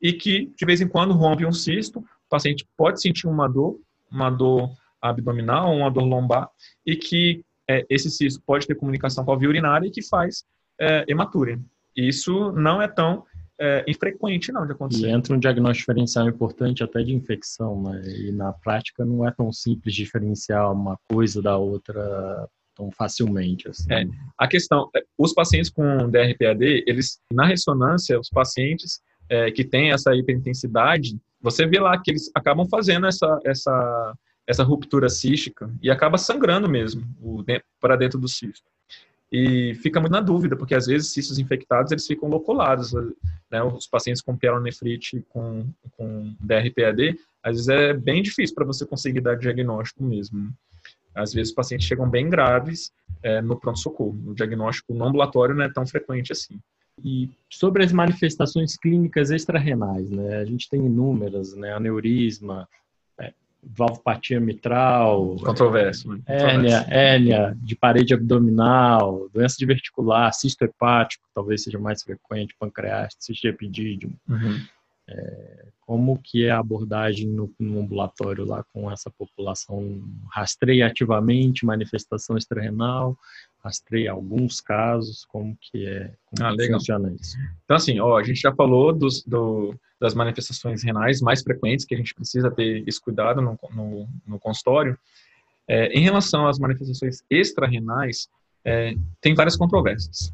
[0.00, 3.80] e que de vez em quando rompe um cisto, o paciente pode sentir uma dor,
[4.10, 6.48] uma dor abdominal, uma dor lombar,
[6.84, 10.44] e que é, esse cisto pode ter comunicação com a via urinária e que faz
[10.78, 11.58] é, hematúria.
[11.96, 13.24] Isso não é tão
[13.60, 15.08] é, infrequente, não, de acontecer.
[15.08, 18.02] E entra um diagnóstico diferencial importante até de infecção, né?
[18.06, 23.68] E na prática não é tão simples diferenciar uma coisa da outra tão facilmente.
[23.68, 23.92] Assim.
[23.92, 24.06] É,
[24.38, 29.90] a questão, é, os pacientes com DRPAD, eles, na ressonância, os pacientes é, que têm
[29.90, 34.14] essa hiperintensidade, você vê lá que eles acabam fazendo essa, essa,
[34.46, 37.04] essa ruptura cística e acaba sangrando mesmo
[37.80, 38.66] para dentro do cisto.
[39.30, 42.92] E fica muito na dúvida, porque às vezes cistos infectados eles ficam loculados.
[43.50, 43.62] Né?
[43.62, 49.20] Os pacientes com pielonefrite com, com DRPAD, às vezes é bem difícil para você conseguir
[49.20, 50.50] dar diagnóstico mesmo.
[51.14, 52.90] Às vezes os pacientes chegam bem graves
[53.22, 54.18] é, no pronto-socorro.
[54.26, 56.58] O diagnóstico no ambulatório não é tão frequente assim.
[57.04, 60.38] E sobre as manifestações clínicas extrarrenais, né?
[60.38, 61.72] A gente tem inúmeras, né?
[61.72, 62.68] Aneurisma,
[63.18, 63.32] é,
[63.62, 66.20] valvopatia mitral, controverso, né?
[66.26, 73.42] hérnia, hérnia de parede abdominal, doença diverticular, cisto hepático, talvez seja mais frequente, pancreatite, cisto
[73.42, 74.14] de epidídimo.
[74.28, 74.60] Uhum.
[75.08, 80.02] É, como que é a abordagem no, no, ambulatório lá com essa população?
[80.30, 83.16] Rastreia ativamente manifestação extrarenal,
[83.68, 87.36] rastreia alguns casos, como que é, como ah, que funciona isso?
[87.64, 91.94] Então assim, ó, a gente já falou dos, do, das manifestações renais mais frequentes que
[91.94, 94.98] a gente precisa ter esse cuidado no, no, no consultório.
[95.66, 98.28] É, em relação às manifestações extrarenais,
[98.64, 100.32] é, tem várias controvérsias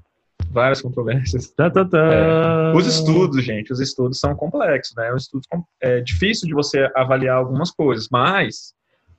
[0.50, 1.50] várias controvérsias.
[1.50, 1.98] Tá, tá, tá.
[1.98, 5.08] É, os estudos, gente, os estudos são complexos, né?
[5.08, 5.44] É um estudo
[5.80, 8.72] é difícil de você avaliar algumas coisas, mas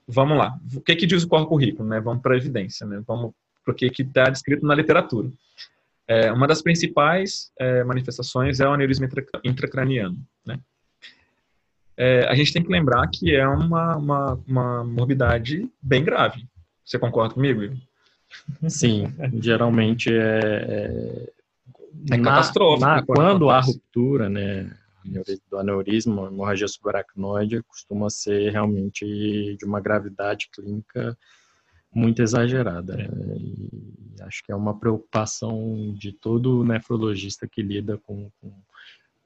[0.07, 0.57] vamos lá.
[0.73, 1.87] O que, que diz o core currículo?
[1.89, 1.99] Né?
[1.99, 3.01] Vamos para a evidência, né?
[3.05, 3.33] Vamos
[3.71, 5.29] o que está descrito na literatura.
[6.07, 9.09] É, uma das principais é, manifestações é o aneurisma
[9.43, 10.17] intracraniano.
[10.45, 10.59] Né?
[11.97, 16.45] É, a gente tem que lembrar que é uma, uma, uma morbidade bem grave.
[16.83, 17.77] Você concorda comigo, Igor?
[18.67, 21.29] Sim, geralmente é,
[22.09, 22.85] é, é catastrófico.
[22.85, 24.69] Na, quando há ruptura, né,
[25.49, 31.17] do aneurisma, hemorragia subaracnoide, costuma ser realmente de uma gravidade clínica
[31.95, 32.93] muito exagerada.
[33.01, 33.07] É.
[33.07, 33.35] Né?
[33.37, 38.51] E acho que é uma preocupação de todo nefrologista que lida com, com,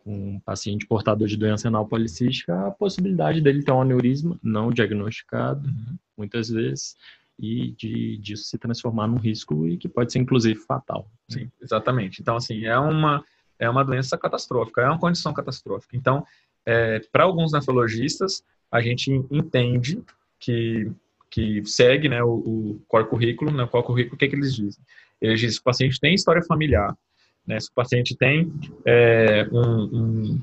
[0.03, 4.71] com, um paciente portador de doença renal policística, a possibilidade dele ter um aneurisma não
[4.71, 5.97] diagnosticado, uhum.
[6.17, 6.95] muitas vezes,
[7.37, 11.09] e de disso se transformar num risco e que pode ser inclusive fatal.
[11.29, 12.21] Sim, exatamente.
[12.21, 13.23] Então, assim, é uma
[13.59, 15.97] é uma doença catastrófica, é uma condição catastrófica.
[15.97, 16.25] Então,
[16.65, 20.01] é, para alguns nefrologistas, a gente entende
[20.39, 20.89] que,
[21.29, 24.35] que segue né, o, o core currículo, né, o core currículo, o que, é que
[24.35, 24.83] eles dizem?
[25.21, 26.95] Eles dizem que o paciente tem história familiar,
[27.45, 28.51] né, se o paciente tem
[28.85, 30.41] é, um, um,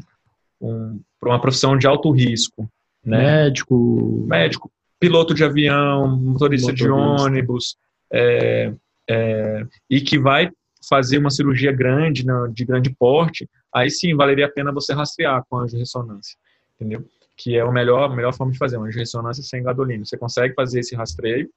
[0.61, 2.69] um, uma profissão de alto risco,
[3.05, 6.75] né, médico, médico, piloto de avião, motorista, motorista.
[6.75, 7.77] de ônibus,
[8.13, 8.73] é,
[9.09, 10.51] é, e que vai
[10.89, 15.45] fazer uma cirurgia grande, né, de grande porte, aí sim valeria a pena você rastrear
[15.49, 16.37] com a ressonância,
[16.75, 17.05] entendeu?
[17.37, 20.07] Que é a melhor, a melhor forma de fazer, uma ressonância sem gadolínio.
[20.07, 21.49] Você consegue fazer esse rastreio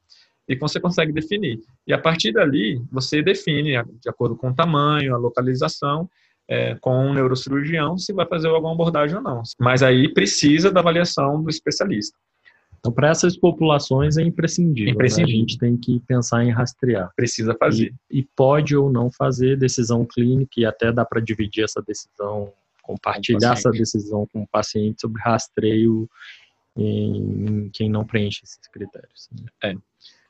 [0.47, 1.59] e você consegue definir.
[1.85, 6.09] E a partir dali, você define, de acordo com o tamanho, a localização,
[6.47, 9.43] é, com um neurocirurgião, se vai fazer alguma abordagem ou não.
[9.59, 12.17] Mas aí precisa da avaliação do especialista.
[12.79, 14.93] Então, para essas populações é imprescindível.
[14.93, 15.35] imprescindível.
[15.35, 15.37] Né?
[15.37, 17.11] A gente tem que pensar em rastrear.
[17.15, 17.93] Precisa fazer.
[18.09, 22.51] E, e pode ou não fazer decisão clínica, e até dá para dividir essa decisão,
[22.89, 26.09] compartilhar essa decisão com o paciente sobre rastreio
[26.75, 29.29] em, em quem não preenche esses critérios.
[29.63, 29.75] É.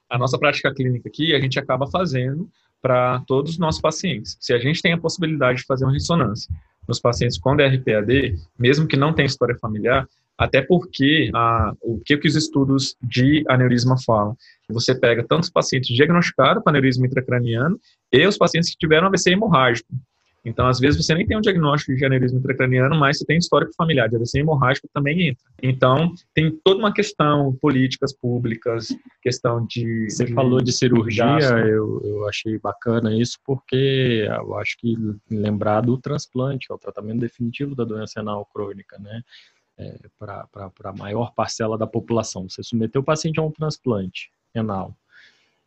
[0.09, 2.49] A nossa prática clínica aqui, a gente acaba fazendo
[2.81, 4.37] para todos os nossos pacientes.
[4.41, 6.53] Se a gente tem a possibilidade de fazer uma ressonância
[6.85, 12.17] nos pacientes com DRPAD, mesmo que não tenha história familiar, até porque a, o que,
[12.17, 14.35] que os estudos de aneurisma falam?
[14.69, 17.79] Você pega tanto os pacientes diagnosticados com aneurisma intracraniano
[18.11, 19.93] e os pacientes que tiveram AVC hemorrágico.
[20.45, 23.73] Então, às vezes, você nem tem um diagnóstico de aneurisma intracraniano, mas você tem histórico
[23.75, 25.43] familiar de AVC hemorrágico também entra.
[25.61, 28.87] Então, tem toda uma questão, políticas públicas,
[29.21, 30.09] questão de...
[30.09, 34.95] Você de, falou de cirurgia, eu, eu achei bacana isso, porque eu acho que
[35.29, 39.21] lembrar do transplante, é o tratamento definitivo da doença renal crônica, né?
[39.79, 42.47] é, para a maior parcela da população.
[42.49, 44.95] Você submeteu o paciente a um transplante renal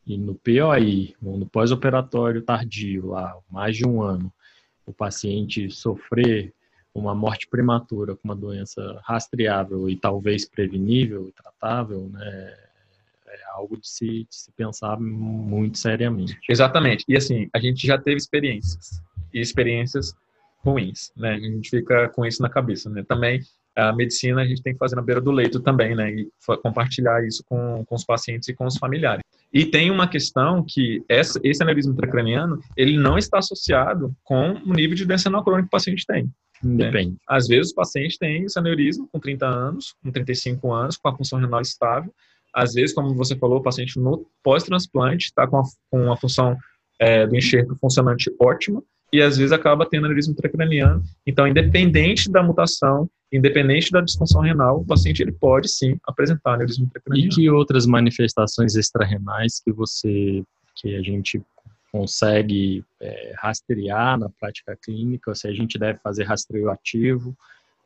[0.07, 4.33] e no POI, no pós-operatório tardio, lá, mais de um ano,
[4.87, 6.53] o paciente sofrer
[6.95, 12.55] uma morte prematura com uma doença rastreável e talvez prevenível e tratável, né,
[13.29, 16.39] é algo de se, de se pensar muito seriamente.
[16.49, 17.05] Exatamente.
[17.09, 20.15] E assim, a gente já teve experiências, e experiências
[20.59, 21.35] ruins, né?
[21.35, 23.03] A gente fica com isso na cabeça, né?
[23.03, 23.41] Também
[23.75, 26.11] a medicina a gente tem que fazer na beira do leito também, né?
[26.11, 26.31] E
[26.63, 29.25] compartilhar isso com, com os pacientes e com os familiares.
[29.53, 34.73] E tem uma questão que essa, esse aneurisma intracraniano, ele não está associado com o
[34.73, 36.25] nível de doença não crônica que o paciente tem.
[36.63, 36.87] Né?
[36.87, 37.11] Depende.
[37.11, 37.17] Né?
[37.29, 41.17] Às vezes o paciente tem esse aneurisma com 30 anos, com 35 anos, com a
[41.17, 42.13] função renal estável.
[42.55, 46.57] Às vezes, como você falou, o paciente no pós-transplante está com, com a função
[46.99, 51.03] é, do enxerto funcionante ótima, e às vezes acaba tendo aneurisma intracraniano.
[51.27, 56.85] Então, independente da mutação, independente da disfunção renal, o paciente ele pode sim apresentar aneurisma
[56.85, 57.33] intracraniano.
[57.33, 60.45] E que outras manifestações extrarenais que você,
[60.77, 61.43] que a gente
[61.91, 67.37] consegue é, rastrear na prática clínica, se a gente deve fazer rastreio ativo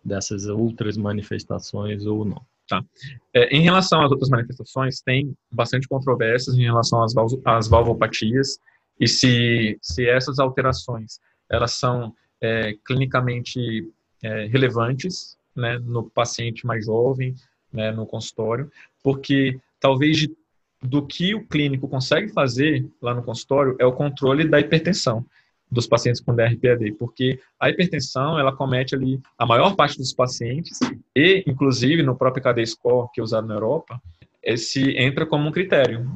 [0.04, 2.40] dessas outras manifestações ou não?
[2.68, 2.84] Tá.
[3.32, 8.58] É, em relação às outras manifestações, tem bastante controvérsias em relação às, às valvopatias,
[8.98, 13.88] e se, se essas alterações elas são é, clinicamente
[14.26, 17.34] é, relevantes né, no paciente mais jovem,
[17.72, 18.70] né, no consultório,
[19.02, 20.36] porque talvez de,
[20.82, 25.24] do que o clínico consegue fazer lá no consultório é o controle da hipertensão
[25.70, 30.78] dos pacientes com DRPAD, porque a hipertensão ela comete ali a maior parte dos pacientes
[31.14, 34.00] e, inclusive, no próprio KD Score que é usado na Europa,
[34.42, 36.08] esse entra como um critério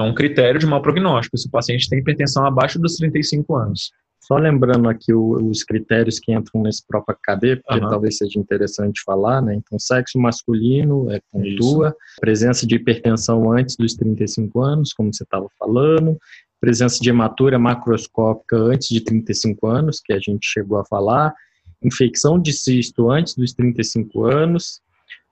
[0.00, 3.92] é um critério de mau prognóstico, se o paciente tem hipertensão abaixo dos 35 anos.
[4.30, 7.90] Só lembrando aqui os critérios que entram nesse próprio KD, porque uhum.
[7.90, 9.56] talvez seja interessante falar, né?
[9.56, 15.48] Então, sexo masculino é pontua, presença de hipertensão antes dos 35 anos, como você estava
[15.58, 16.16] falando,
[16.60, 21.34] presença de hematura macroscópica antes de 35 anos, que a gente chegou a falar,
[21.82, 24.80] infecção de cisto antes dos 35 anos,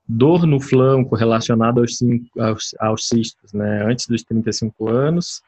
[0.08, 2.00] dor no flanco relacionada aos,
[2.37, 5.40] aos, aos cistos, né, antes dos 35 anos,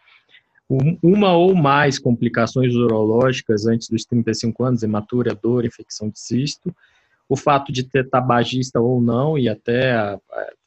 [1.03, 6.75] uma ou mais complicações urológicas antes dos 35 anos, hematura, dor, infecção de cisto,
[7.29, 10.19] o fato de ter tabagista ou não, e até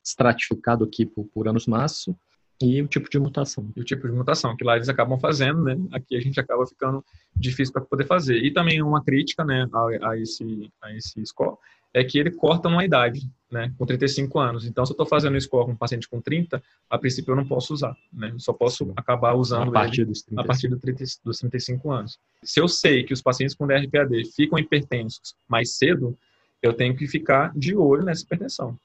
[0.04, 2.16] estratificado aqui por, por anos maço,
[2.62, 3.70] e o tipo de mutação.
[3.76, 5.78] E o tipo de mutação, que lá eles acabam fazendo, né?
[5.92, 7.04] Aqui a gente acaba ficando
[7.36, 8.38] difícil para poder fazer.
[8.38, 11.58] E também uma crítica, né, a, a, esse, a esse score,
[11.94, 14.66] é que ele corta uma idade, né, com 35 anos.
[14.66, 17.46] Então, se eu estou fazendo score com um paciente com 30, a princípio eu não
[17.46, 18.32] posso usar, né?
[18.34, 22.20] Eu só posso acabar usando a partir, dos, a partir do 30, dos 35 anos.
[22.44, 26.18] Se eu sei que os pacientes com DRPAD ficam hipertensos mais cedo,
[26.62, 28.78] eu tenho que ficar de olho nessa hipertensão.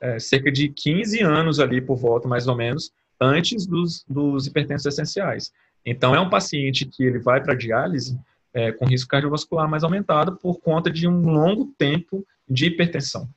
[0.00, 4.86] É, cerca de 15 anos ali por volta, mais ou menos, antes dos, dos hipertensos
[4.86, 5.52] essenciais.
[5.84, 8.18] Então, é um paciente que ele vai para diálise
[8.52, 13.28] é, com risco cardiovascular mais aumentado por conta de um longo tempo de hipertensão.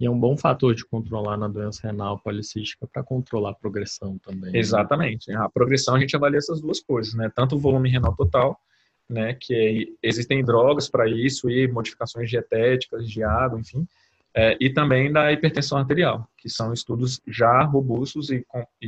[0.00, 4.16] E é um bom fator de controlar na doença renal policística para controlar a progressão
[4.18, 4.52] também.
[4.52, 4.58] Né?
[4.58, 5.32] Exatamente.
[5.32, 7.30] A progressão a gente avalia essas duas coisas, né?
[7.34, 8.60] Tanto o volume renal total,
[9.08, 9.34] né?
[9.34, 9.54] Que
[10.02, 13.88] é, existem drogas para isso e modificações dietéticas de água, enfim.
[14.32, 18.46] É, e também da hipertensão arterial, que são estudos já robustos e,
[18.80, 18.86] e,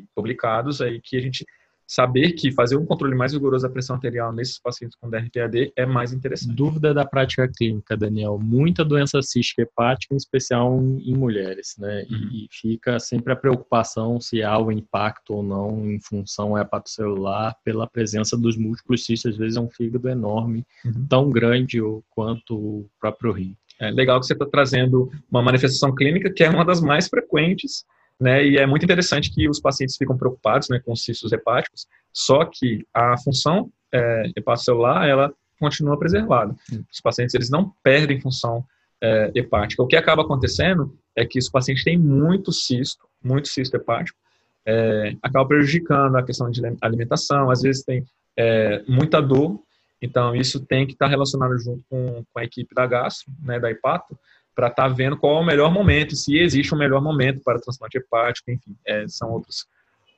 [0.00, 1.46] e publicados aí que a gente
[1.92, 5.84] saber que fazer um controle mais rigoroso da pressão arterial nesses pacientes com DRPAD é
[5.84, 6.56] mais interessante.
[6.56, 8.38] Dúvida da prática clínica, Daniel.
[8.38, 12.06] Muita doença cística hepática, em especial em mulheres, né?
[12.10, 12.28] Uhum.
[12.32, 17.86] E, fica sempre a preocupação se há o impacto ou não em função hepatocelular pela
[17.86, 19.32] presença dos múltiplos cistos.
[19.32, 21.06] Às vezes é um fígado enorme, uhum.
[21.06, 21.78] tão grande
[22.08, 23.54] quanto o próprio rim.
[23.78, 27.84] É legal que você está trazendo uma manifestação clínica que é uma das mais frequentes
[28.20, 28.44] né?
[28.44, 32.86] E é muito interessante que os pacientes ficam preocupados, né, com cistos hepáticos, só que
[32.94, 36.54] a função é, hepatocelular, ela continua preservada.
[36.92, 38.64] Os pacientes, eles não perdem função
[39.00, 39.82] é, hepática.
[39.82, 44.18] O que acaba acontecendo é que os pacientes têm muito cisto, muito cisto hepático,
[44.64, 48.04] é, acaba prejudicando a questão de alimentação, às vezes tem
[48.36, 49.60] é, muita dor,
[50.00, 53.70] então isso tem que estar relacionado junto com, com a equipe da gastro, né, da
[53.70, 54.18] hepato,
[54.54, 57.60] para estar tá vendo qual é o melhor momento, se existe um melhor momento para
[57.60, 59.66] transplante hepático, enfim, é, são outros,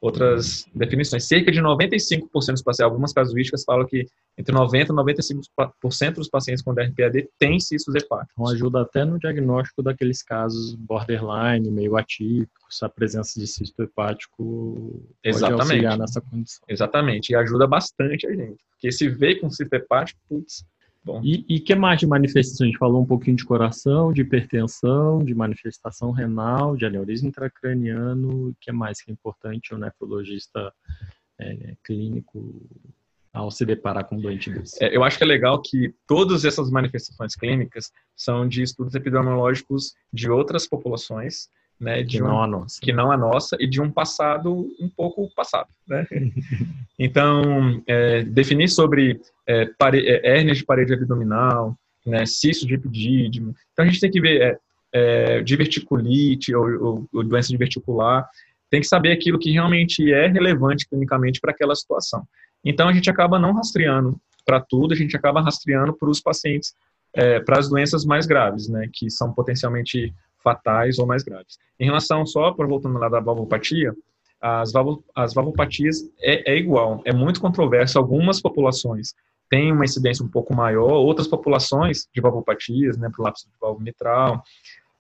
[0.01, 1.25] outras definições.
[1.25, 6.63] Cerca de 95% dos pacientes, algumas casuísticas falam que entre 90% e 95% dos pacientes
[6.63, 8.33] com DRPAD têm cistos hepáticos.
[8.33, 15.07] Então ajuda até no diagnóstico daqueles casos borderline, meio atípicos, a presença de cisto hepático
[15.23, 15.59] Exatamente.
[15.59, 16.65] pode auxiliar nessa condição.
[16.69, 20.65] Exatamente, e ajuda bastante a gente, porque se vê com cisto hepático, putz,
[21.05, 21.21] Bom.
[21.23, 22.65] E, o que mais de manifestação?
[22.65, 28.49] A gente falou um pouquinho de coração, de hipertensão, de manifestação renal, de aneurisma intracraniano.
[28.49, 30.73] O que mais que é importante o nefrologista
[31.39, 32.67] é, clínico
[33.35, 34.83] ao se deparar com um doente desse?
[34.83, 39.95] É, eu acho que é legal que todas essas manifestações clínicas são de estudos epidemiológicos
[40.11, 42.81] de outras populações, né, que um, não a nossa.
[42.81, 46.07] Que não a nossa e de um passado um pouco passado, né?
[46.99, 53.55] então, é, definir sobre é, pare, é, hérnias de parede abdominal, né, cisto de epidídimo.
[53.73, 54.59] Então, a gente tem que ver é,
[54.93, 58.29] é, diverticulite ou, ou, ou doença diverticular,
[58.71, 62.27] tem que saber aquilo que realmente é relevante clinicamente para aquela situação.
[62.65, 66.75] Então, a gente acaba não rastreando para tudo, a gente acaba rastreando para os pacientes,
[67.15, 70.13] é, para as doenças mais graves, né, que são potencialmente
[70.45, 71.59] fatais ou mais graves.
[71.81, 73.93] Em relação só, para voltando lá da valvopatia,
[74.41, 77.99] as, valvo, as valvopatias é, é, igual, é muito controverso.
[77.99, 79.15] Algumas populações
[79.49, 84.43] têm uma incidência um pouco maior, outras populações de valvopatias, né, lápis de valvo mitral,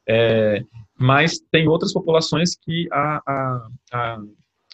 [0.08, 0.64] é,
[0.98, 4.18] mas tem outras populações que a, a, a,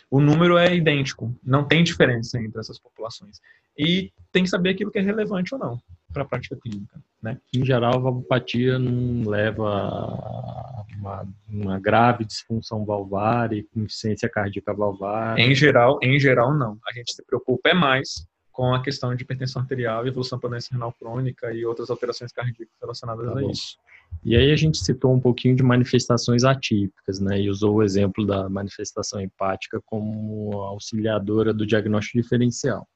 [0.09, 3.41] o número é idêntico, não tem diferença entre essas populações.
[3.77, 5.81] E tem que saber aquilo que é relevante ou não
[6.12, 7.03] para a prática clínica.
[7.23, 7.38] Né?
[7.55, 14.75] Em geral, a valvopatia não leva a uma, uma grave disfunção valvar e insuficiência cardíaca
[14.75, 15.38] valvar.
[15.38, 16.79] Em geral, em geral, não.
[16.87, 20.68] A gente se preocupa é mais com a questão de hipertensão arterial, evolução para doença
[20.73, 23.51] renal crônica e outras alterações cardíacas relacionadas tá a bom.
[23.51, 23.79] isso.
[24.25, 27.40] E aí a gente citou um pouquinho de manifestações atípicas, né?
[27.40, 32.87] E usou o exemplo da manifestação hepática como auxiliadora do diagnóstico diferencial.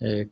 [0.00, 0.28] É,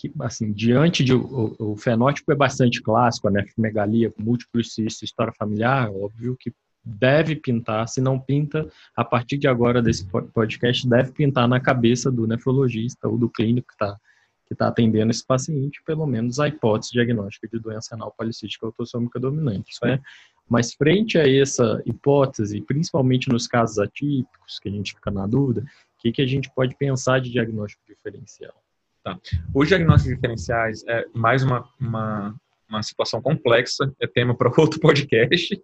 [0.00, 3.44] que, assim, diante de o, o, fenótipo é bastante clássico, né?
[3.56, 6.52] Megalia, múltiplos cistos, história familiar, óbvio que
[6.84, 12.12] deve pintar, se não pinta, a partir de agora desse podcast, deve pintar na cabeça
[12.12, 13.98] do nefrologista ou do clínico que está
[14.46, 19.20] que tá atendendo esse paciente, pelo menos a hipótese diagnóstica de doença renal policística autossômica
[19.20, 20.00] dominante, né?
[20.48, 25.60] Mas frente a essa hipótese, principalmente nos casos atípicos, que a gente fica na dúvida,
[25.60, 28.54] o que, que a gente pode pensar de diagnóstico diferencial?
[29.02, 29.18] Tá.
[29.54, 32.34] Os diagnósticos diferenciais é mais uma, uma,
[32.68, 35.60] uma situação complexa, é tema para outro podcast,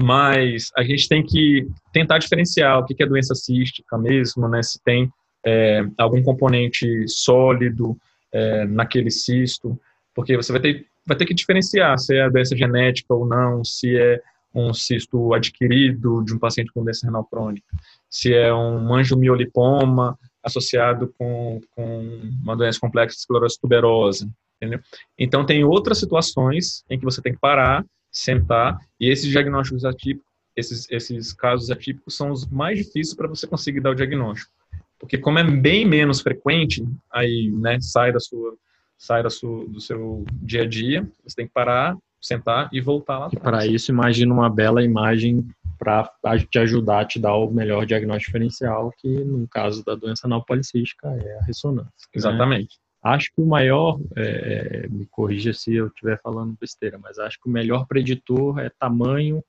[0.00, 4.62] mas a gente tem que tentar diferenciar o que é doença cística mesmo, né?
[4.62, 5.10] Se tem
[5.44, 7.96] é, algum componente sólido
[8.32, 9.78] é, naquele cisto,
[10.14, 13.96] porque você vai ter, vai ter que diferenciar se é doença genética ou não, se
[13.96, 14.20] é
[14.54, 17.66] um cisto adquirido de um paciente com doença renal crônica,
[18.08, 24.80] se é um angiomiolipoma associado com, com uma doença complexa de esclerose tuberosa, entendeu?
[25.18, 30.24] Então, tem outras situações em que você tem que parar, sentar, e esses diagnósticos atípicos,
[30.54, 34.50] esses, esses casos atípicos são os mais difíceis para você conseguir dar o diagnóstico.
[34.98, 36.82] Porque como é bem menos frequente,
[37.12, 38.56] aí, né, sai da sua
[38.98, 43.18] sai da sua, do seu dia a dia, você tem que parar, sentar e voltar
[43.18, 43.28] lá.
[43.30, 45.46] E para isso, imagina uma bela imagem
[45.78, 46.10] para
[46.50, 50.44] te ajudar a te dar o melhor diagnóstico diferencial, que no caso da doença anal
[50.44, 51.90] policística é a ressonância.
[51.90, 52.10] Né?
[52.14, 52.78] Exatamente.
[52.78, 53.12] Né?
[53.14, 57.38] Acho que o maior, é, é, me corrija se eu estiver falando besteira, mas acho
[57.40, 59.44] que o melhor preditor é tamanho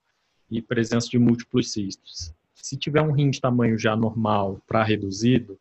[0.49, 2.33] e presença de múltiplos cistos
[2.67, 5.57] se tiver um rim de tamanho já normal para reduzido,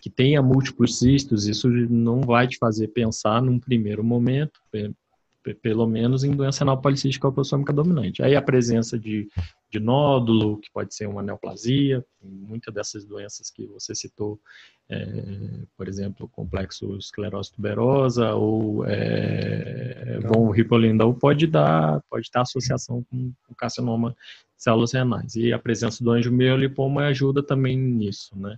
[0.00, 4.60] que tenha múltiplos cistos, isso não vai te fazer pensar num primeiro momento,
[5.60, 8.22] pelo menos em doença anal policística autossômica dominante.
[8.22, 9.28] Aí a presença de,
[9.78, 14.40] de nódulo, que pode ser uma neoplasia, muitas dessas doenças que você citou,
[14.88, 15.06] é,
[15.76, 23.32] por exemplo, complexo esclerose tuberosa ou é, von Hippel-Lindau pode dar, pode ter associação com
[23.48, 24.16] o carcinoma
[24.56, 25.36] células renais.
[25.36, 28.56] E a presença do angiomiolipoma ajuda também nisso, né?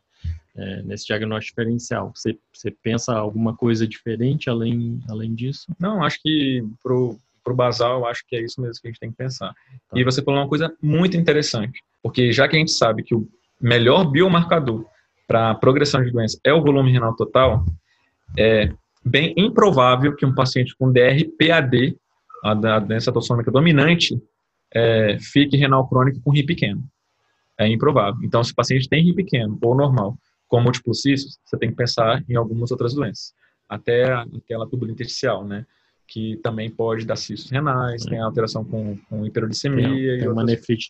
[0.56, 2.12] É, nesse diagnóstico diferencial.
[2.14, 5.72] Você, você pensa alguma coisa diferente além, além disso?
[5.78, 7.18] Não, acho que pro,
[7.48, 9.48] pro basal, acho que é isso mesmo que a gente tem que pensar.
[9.48, 9.98] Tá.
[9.98, 13.26] E você falou uma coisa muito interessante, porque já que a gente sabe que o
[13.60, 14.84] melhor biomarcador
[15.26, 17.64] para progressão de doença é o volume renal total,
[18.38, 18.70] é
[19.04, 21.96] bem improvável que um paciente com DR-PAD,
[22.44, 24.20] a doença autossômica dominante,
[24.74, 26.84] é, fique renal crônico com rim pequeno.
[27.58, 28.20] É improvável.
[28.22, 31.76] Então, se o paciente tem rim pequeno ou normal com múltiplos cistos, você tem que
[31.76, 33.32] pensar em algumas outras doenças.
[33.68, 35.66] Até aquela túbula intersticial, né?
[36.10, 39.88] Que também pode dar cistos renais, tem alteração com, com hiperuricemia.
[39.88, 40.88] Tem, tem uma nefrite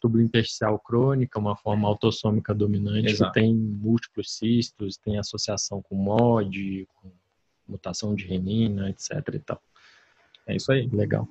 [0.85, 3.33] crônica, uma forma autossômica dominante, Exato.
[3.33, 7.11] que tem múltiplos cistos, tem associação com MOD, com
[7.69, 9.11] mutação de renina, etc.
[9.35, 9.61] E tal.
[10.47, 10.89] É isso aí.
[10.89, 11.29] Legal.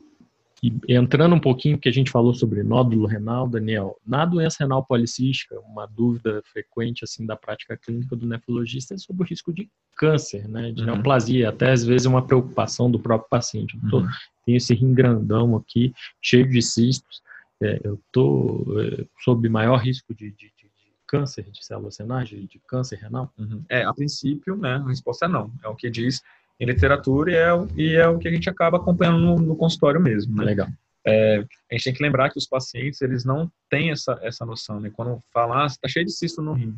[0.62, 4.84] E entrando um pouquinho, que a gente falou sobre nódulo renal, Daniel, na doença renal
[4.84, 9.70] policística, uma dúvida frequente assim da prática clínica do nefrologista é sobre o risco de
[9.96, 10.88] câncer, né, de uhum.
[10.88, 13.78] neoplasia, até às vezes uma preocupação do próprio paciente.
[13.84, 14.08] Eu tô, uhum.
[14.46, 17.22] Tenho esse rim grandão aqui, cheio de cistos,
[17.62, 20.72] é, eu estou é, sob maior risco de, de, de, de,
[21.06, 23.32] câncer de células renais, de, de câncer renal?
[23.38, 23.64] Uhum.
[23.70, 25.52] É, a princípio, né, a resposta é não.
[25.64, 26.22] É o que diz
[26.60, 30.02] em literatura e é, e é o que a gente acaba acompanhando no, no consultório
[30.02, 30.36] mesmo.
[30.36, 30.46] Né?
[30.46, 30.68] Legal.
[31.06, 34.80] É, a gente tem que lembrar que os pacientes eles não têm essa, essa noção.
[34.80, 34.92] Né?
[34.94, 36.76] Quando falar, ah, está cheio de cisto no rim,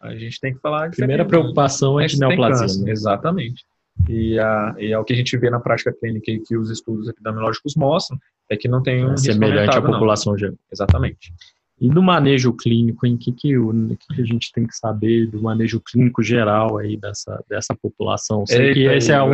[0.00, 0.90] a gente tem que falar.
[0.90, 2.84] Que Primeira preocupação é de neoplasia.
[2.84, 2.90] Né?
[2.90, 3.64] Exatamente.
[4.08, 6.70] E, a, e é o que a gente vê na prática clínica e que os
[6.70, 8.18] estudos epidemiológicos mostram
[8.48, 10.56] é que não tem um é semelhante à população geral.
[10.72, 11.32] Exatamente.
[11.80, 15.26] E do manejo clínico, em que, que, o, que, que a gente tem que saber
[15.26, 18.46] do manejo clínico geral aí dessa, dessa população?
[18.46, 19.32] Sei Eita que esse é um,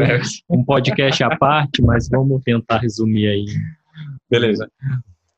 [0.48, 3.46] um podcast à parte, mas vamos tentar resumir aí.
[4.30, 4.70] Beleza.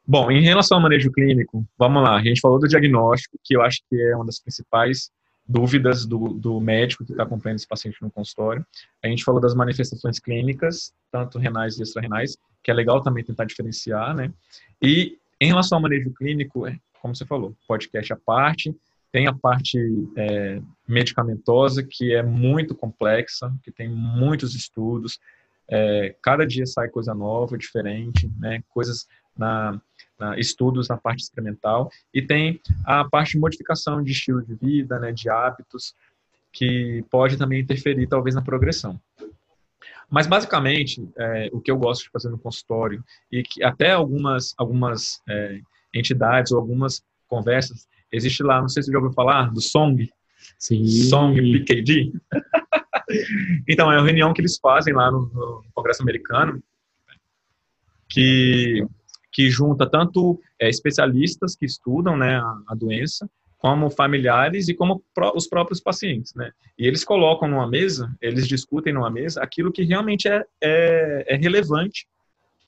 [0.07, 2.17] Bom, em relação ao manejo clínico, vamos lá.
[2.17, 5.11] A gente falou do diagnóstico, que eu acho que é uma das principais
[5.49, 8.65] dúvidas do, do médico que está acompanhando esse paciente no consultório.
[9.03, 13.47] A gente falou das manifestações clínicas, tanto renais e extra-renais, que é legal também tentar
[13.47, 14.31] diferenciar, né?
[14.83, 16.67] E em relação ao manejo clínico,
[17.01, 18.75] como você falou, podcast à parte,
[19.11, 19.79] tem a parte
[20.17, 25.19] é, medicamentosa, que é muito complexa, que tem muitos estudos,
[25.69, 29.81] é, cada dia sai coisa nova, diferente, né, coisas na,
[30.19, 34.99] na, estudos na parte experimental, e tem a parte de modificação de estilo de vida,
[34.99, 35.95] né, de hábitos,
[36.53, 39.01] que pode também interferir, talvez, na progressão.
[40.11, 44.55] Mas, basicamente, é, o que eu gosto de fazer no consultório, e que até algumas,
[44.57, 45.61] algumas é,
[45.95, 47.87] entidades ou algumas conversas.
[48.11, 50.09] Existe lá, não sei se você já ouviu falar, do Song.
[50.59, 50.87] Sim.
[50.87, 52.13] Song PKD.
[53.69, 56.63] então, é uma reunião que eles fazem lá no, no Congresso Americano,
[58.09, 58.87] que,
[59.31, 63.29] que junta tanto é, especialistas que estudam né, a, a, doença,
[63.59, 65.03] como familiares e como
[65.35, 66.53] os próprios pacientes, né?
[66.79, 71.37] E eles colocam numa mesa, eles discutem numa mesa aquilo que realmente é, é, é
[71.37, 72.07] relevante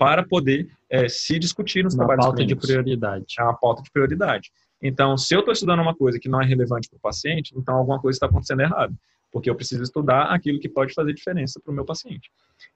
[0.01, 2.66] para poder é, se discutir nos uma trabalhos pauta clínicos.
[2.66, 3.34] de prioridade.
[3.38, 4.51] É uma pauta de prioridade.
[4.82, 7.76] Então, se eu estou estudando uma coisa que não é relevante para o paciente, então
[7.76, 8.94] alguma coisa está acontecendo errado,
[9.30, 12.30] porque eu preciso estudar aquilo que pode fazer diferença para o meu paciente.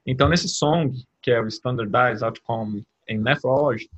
[0.06, 3.88] Então, nesse SONG, que é o Standardized Outcome em Nephrology,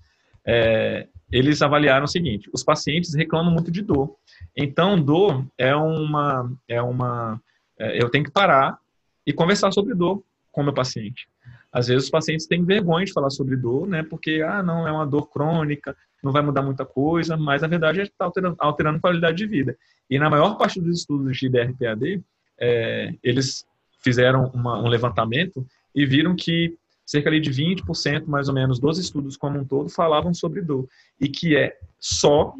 [0.45, 4.15] é, eles avaliaram o seguinte: os pacientes reclamam muito de dor.
[4.57, 7.43] Então, dor é uma, é uma,
[7.77, 8.79] é, eu tenho que parar
[9.27, 10.23] e conversar sobre dor
[10.53, 11.29] com o meu paciente.
[11.77, 14.03] Às vezes os pacientes têm vergonha de falar sobre dor, né?
[14.03, 18.01] Porque, ah, não, é uma dor crônica, não vai mudar muita coisa, mas a verdade
[18.01, 19.77] está alterando, alterando qualidade de vida.
[20.09, 22.25] E na maior parte dos estudos de DRPAD,
[22.59, 23.67] é, eles
[24.03, 29.37] fizeram uma, um levantamento e viram que cerca de 20% mais ou menos dos estudos
[29.37, 30.89] como um todo falavam sobre dor
[31.21, 32.55] e que é só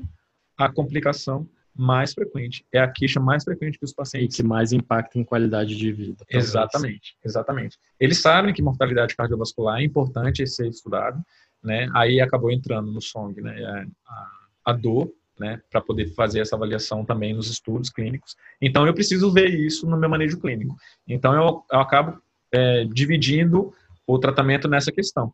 [0.59, 4.39] a complicação mais frequente, é a queixa mais frequente que os pacientes.
[4.39, 6.25] E que mais impacta em qualidade de vida.
[6.29, 7.79] Exatamente, exatamente.
[8.01, 11.23] Eles sabem que mortalidade cardiovascular é importante ser estudado,
[11.63, 11.89] né?
[11.95, 13.87] Aí acabou entrando no SONG, né?
[14.07, 14.31] A,
[14.67, 15.61] a dor, né?
[15.71, 18.37] Para poder fazer essa avaliação também nos estudos clínicos.
[18.61, 20.77] Então eu preciso ver isso no meu manejo clínico.
[21.07, 22.21] Então eu, eu acabo
[22.53, 23.73] é, dividindo
[24.07, 25.33] o tratamento nessa questão.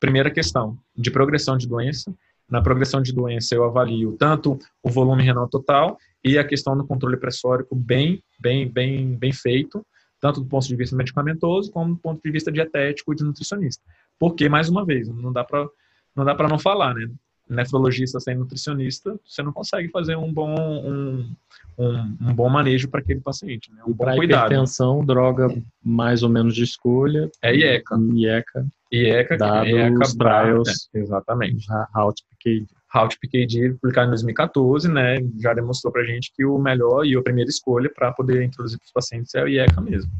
[0.00, 2.12] Primeira questão, de progressão de doença,
[2.50, 6.86] na progressão de doença, eu avalio tanto o volume renal total e a questão do
[6.86, 9.84] controle pressórico bem, bem, bem, bem feito,
[10.20, 13.82] tanto do ponto de vista medicamentoso como do ponto de vista dietético e de nutricionista.
[14.18, 15.66] Porque, mais uma vez, não dá para
[16.14, 17.08] não dá não falar, né?
[17.48, 21.34] Nefrologista sem nutricionista, você não consegue fazer um bom um,
[21.78, 23.82] um, um bom manejo para aquele paciente, né?
[23.86, 24.46] Um bom cuidado.
[24.46, 25.48] hipertensão, droga
[25.82, 27.30] mais ou menos de escolha.
[27.42, 27.96] É IECA.
[28.14, 28.66] IECA.
[28.92, 30.88] IECA, dados IECA trials.
[30.94, 31.00] né?
[31.00, 31.66] Exatamente.
[31.94, 32.66] Route PKD.
[32.92, 37.22] Route PKD, publicado em 2014, né, já demonstrou para gente que o melhor e a
[37.22, 40.12] primeira escolha para poder introduzir para os pacientes é o IECA mesmo.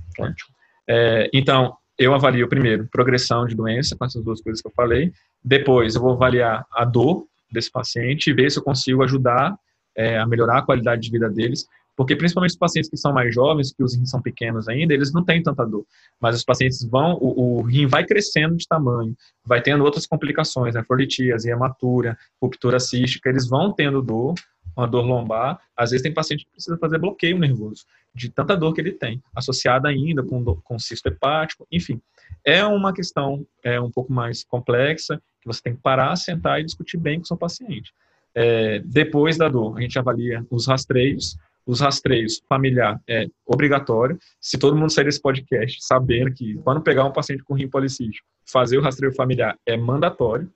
[0.89, 5.13] É, então, eu avalio primeiro progressão de doença, com essas duas coisas que eu falei.
[5.45, 9.55] Depois, eu vou avaliar a dor desse paciente e ver se eu consigo ajudar
[9.95, 11.67] é, a melhorar a qualidade de vida deles.
[11.97, 15.13] Porque principalmente os pacientes que são mais jovens, que os rins são pequenos ainda, eles
[15.13, 15.85] não têm tanta dor.
[16.21, 19.15] Mas os pacientes vão, o, o rim vai crescendo de tamanho,
[19.45, 24.35] vai tendo outras complicações, nefrolitíase, né, hematura, ruptura cística, eles vão tendo dor,
[24.75, 25.61] uma dor lombar.
[25.77, 27.85] Às vezes tem paciente que precisa fazer bloqueio nervoso,
[28.15, 32.01] de tanta dor que ele tem, associada ainda com, com cisto hepático, enfim.
[32.45, 36.65] É uma questão é, um pouco mais complexa, que você tem que parar, sentar e
[36.65, 37.93] discutir bem com o seu paciente.
[38.35, 41.37] É, depois da dor, a gente avalia os rastreios,
[41.67, 44.19] os rastreios familiar é obrigatório.
[44.41, 48.27] Se todo mundo sair desse podcast sabendo que quando pegar um paciente com rim policístico,
[48.51, 50.51] fazer o rastreio familiar é mandatório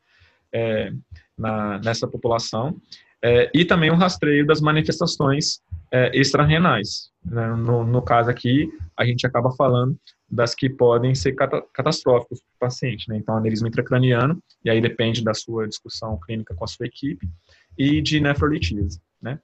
[0.53, 0.93] é,
[1.37, 2.81] na, nessa população.
[3.23, 5.61] É, e também o rastreio das manifestações
[5.93, 7.11] é, extrarenais.
[7.25, 7.47] Né?
[7.55, 9.99] No, no, caso aqui, a gente acaba falando
[10.29, 13.09] das que podem ser cata catastróficas para o paciente.
[13.09, 13.17] Né?
[13.17, 17.29] Então, aneurisma intracraniano, e aí depende da sua discussão clínica com a sua equipe,
[17.79, 19.01] e de nefrolitíase.
[19.21, 19.39] Né?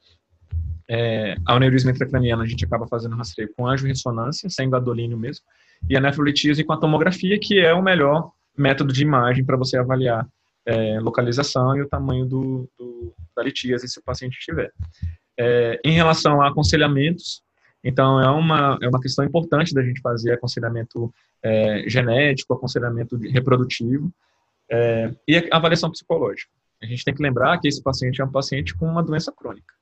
[0.94, 5.42] É, a aneurisma intracraniana a gente acaba fazendo rastreio com angiorressonância, sem gadolínio mesmo,
[5.88, 9.78] e a nefrolitíase com a tomografia, que é o melhor método de imagem para você
[9.78, 10.28] avaliar
[10.66, 14.70] é, localização e o tamanho do, do, da litíase se o paciente tiver.
[15.38, 17.42] É, em relação a aconselhamentos,
[17.82, 21.10] então é uma, é uma questão importante da gente fazer aconselhamento
[21.42, 24.12] é, genético, aconselhamento reprodutivo
[24.70, 26.52] é, e avaliação psicológica.
[26.82, 29.72] A gente tem que lembrar que esse paciente é um paciente com uma doença crônica.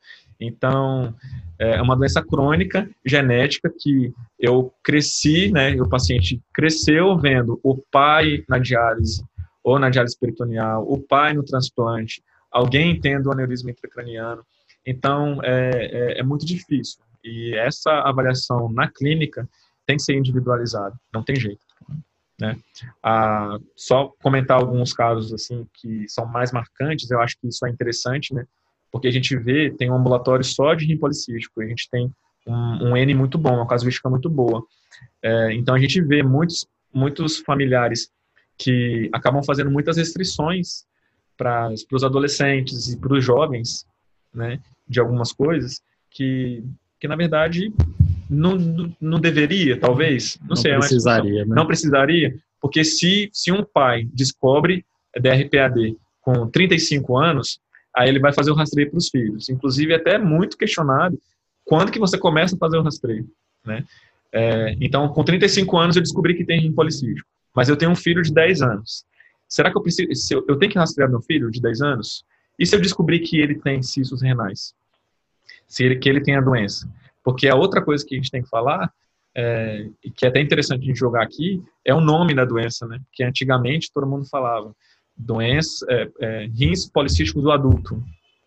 [0.40, 1.14] Então,
[1.58, 8.42] é uma doença crônica, genética, que eu cresci, né, o paciente cresceu vendo o pai
[8.48, 9.22] na diálise,
[9.62, 14.42] ou na diálise peritoneal, o pai no transplante, alguém tendo um aneurisma intracraniano.
[14.86, 17.00] Então, é, é, é muito difícil.
[17.22, 19.46] E essa avaliação na clínica
[19.86, 21.60] tem que ser individualizada, não tem jeito.
[22.40, 22.56] Né?
[23.02, 27.70] Ah, só comentar alguns casos assim que são mais marcantes, eu acho que isso é
[27.70, 28.46] interessante, né?
[28.90, 32.12] Porque a gente vê, tem um ambulatório só de rim policístico, a gente tem
[32.46, 34.64] um, um N muito bom, uma casuística muito boa.
[35.22, 38.10] É, então a gente vê muitos, muitos familiares
[38.58, 40.84] que acabam fazendo muitas restrições
[41.36, 43.86] para os adolescentes e para os jovens,
[44.32, 45.80] né, de algumas coisas
[46.10, 46.62] que,
[46.98, 47.72] que na verdade
[48.28, 48.56] não,
[49.00, 51.54] não, deveria, talvez, não, não sei, precisaria, né?
[51.54, 54.84] não precisaria, porque se, se um pai descobre
[55.18, 57.60] DRPAD com 35 anos,
[57.96, 59.48] aí ele vai fazer o rastreio para os filhos.
[59.48, 61.18] Inclusive, é até muito questionado
[61.64, 63.28] quando que você começa a fazer o rastreio,
[63.64, 63.84] né?
[64.32, 67.96] É, então, com 35 anos, eu descobri que tem rim policístico mas eu tenho um
[67.96, 69.04] filho de 10 anos.
[69.48, 72.24] Será que eu preciso, eu, eu, tenho que rastrear meu filho de 10 anos?
[72.58, 74.74] E se eu descobrir que ele tem cistos renais?
[75.66, 76.88] Se ele, que ele tem a doença?
[77.24, 78.92] Porque a outra coisa que a gente tem que falar,
[79.34, 83.00] é, que é até interessante a gente jogar aqui, é o nome da doença, né?
[83.12, 84.74] Que antigamente todo mundo falava
[85.20, 88.02] doença, é, é, rins policísticos do adulto.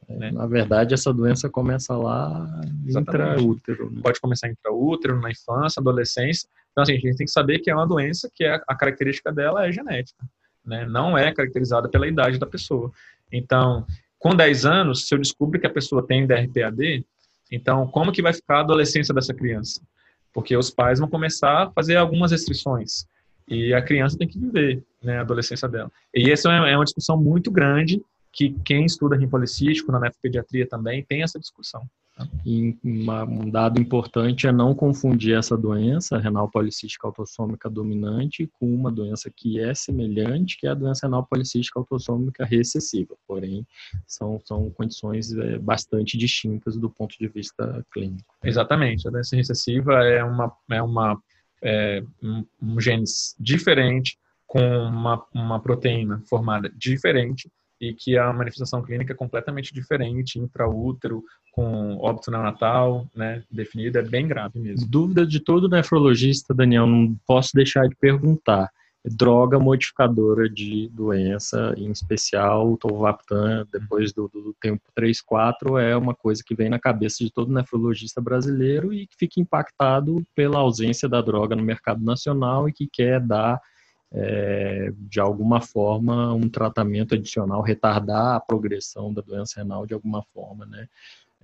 [0.09, 0.32] Né?
[0.32, 3.91] Na verdade, essa doença começa lá intraútero.
[3.91, 4.01] Né?
[4.01, 6.47] Pode começar intraútero, na infância, adolescência.
[6.71, 9.32] Então, assim, a gente tem que saber que é uma doença que é, a característica
[9.32, 10.24] dela é genética.
[10.65, 10.86] Né?
[10.86, 12.91] Não é caracterizada pela idade da pessoa.
[13.32, 13.86] Então,
[14.17, 17.05] com 10 anos, se eu descubro que a pessoa tem DRPAD,
[17.51, 19.82] então como que vai ficar a adolescência dessa criança?
[20.34, 23.05] Porque os pais vão começar a fazer algumas restrições
[23.48, 25.91] e a criança tem que viver né, a adolescência dela.
[26.14, 30.68] E essa é, é uma discussão muito grande que quem estuda rim policístico na nefropediatria
[30.68, 31.88] também tem essa discussão.
[32.46, 38.74] E uma, um dado importante é não confundir essa doença renal policística autossômica dominante com
[38.74, 43.16] uma doença que é semelhante, que é a doença renal policística autossômica recessiva.
[43.28, 43.66] Porém,
[44.06, 48.36] são, são condições é, bastante distintas do ponto de vista clínico.
[48.44, 49.08] Exatamente.
[49.08, 51.20] A doença recessiva é uma, é uma
[51.64, 57.49] é, um, um genes diferente com uma, uma proteína formada diferente
[57.82, 64.01] e que a manifestação clínica é completamente diferente, intraútero, com óbito neonatal, né, definido, é
[64.01, 64.88] bem grave mesmo.
[64.88, 68.70] Dúvida de todo nefrologista, Daniel, não posso deixar de perguntar.
[69.06, 75.97] Droga modificadora de doença, em especial o Tolvaptan, depois do, do tempo 3, 4, é
[75.97, 80.60] uma coisa que vem na cabeça de todo nefrologista brasileiro e que fica impactado pela
[80.60, 83.62] ausência da droga no mercado nacional e que quer dar
[84.14, 90.24] é, de alguma forma, um tratamento adicional, retardar a progressão da doença renal de alguma
[90.34, 90.88] forma, né?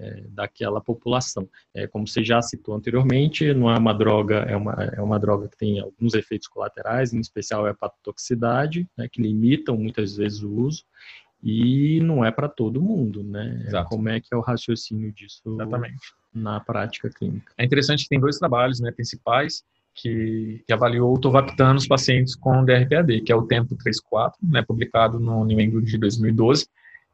[0.01, 1.45] É, daquela população.
[1.73, 5.49] É, como você já citou anteriormente, não é uma droga, é uma, é uma droga
[5.49, 10.49] que tem alguns efeitos colaterais, em especial a hepatotoxicidade, né, que limitam muitas vezes o
[10.49, 10.85] uso,
[11.43, 13.63] e não é para todo mundo, né?
[13.67, 13.89] Exato.
[13.89, 16.13] Como é que é o raciocínio disso Exatamente.
[16.33, 17.53] na prática clínica?
[17.57, 22.35] É interessante que tem dois trabalhos né, principais que, que avaliou o Tovaptan nos pacientes
[22.35, 26.67] com DRPAD, que é o Tempo 3.4, né, publicado no New England de 2012,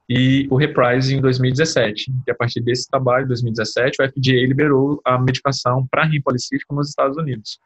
[0.07, 2.11] e o Reprise em 2017.
[2.27, 6.89] E a partir desse trabalho, 2017, o FDA liberou a medicação para rim policístico nos
[6.89, 7.59] Estados Unidos.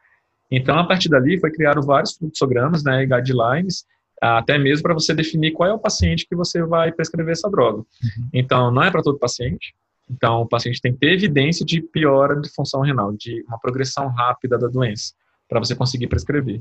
[0.50, 3.84] Então, a partir dali, foi criado vários fluxogramas né, e guidelines,
[4.20, 7.78] até mesmo para você definir qual é o paciente que você vai prescrever essa droga.
[7.78, 8.28] Uhum.
[8.32, 9.74] Então, não é para todo paciente,
[10.10, 14.08] então, o paciente tem que ter evidência de piora de função renal, de uma progressão
[14.08, 15.14] rápida da doença,
[15.48, 16.60] para você conseguir prescrever.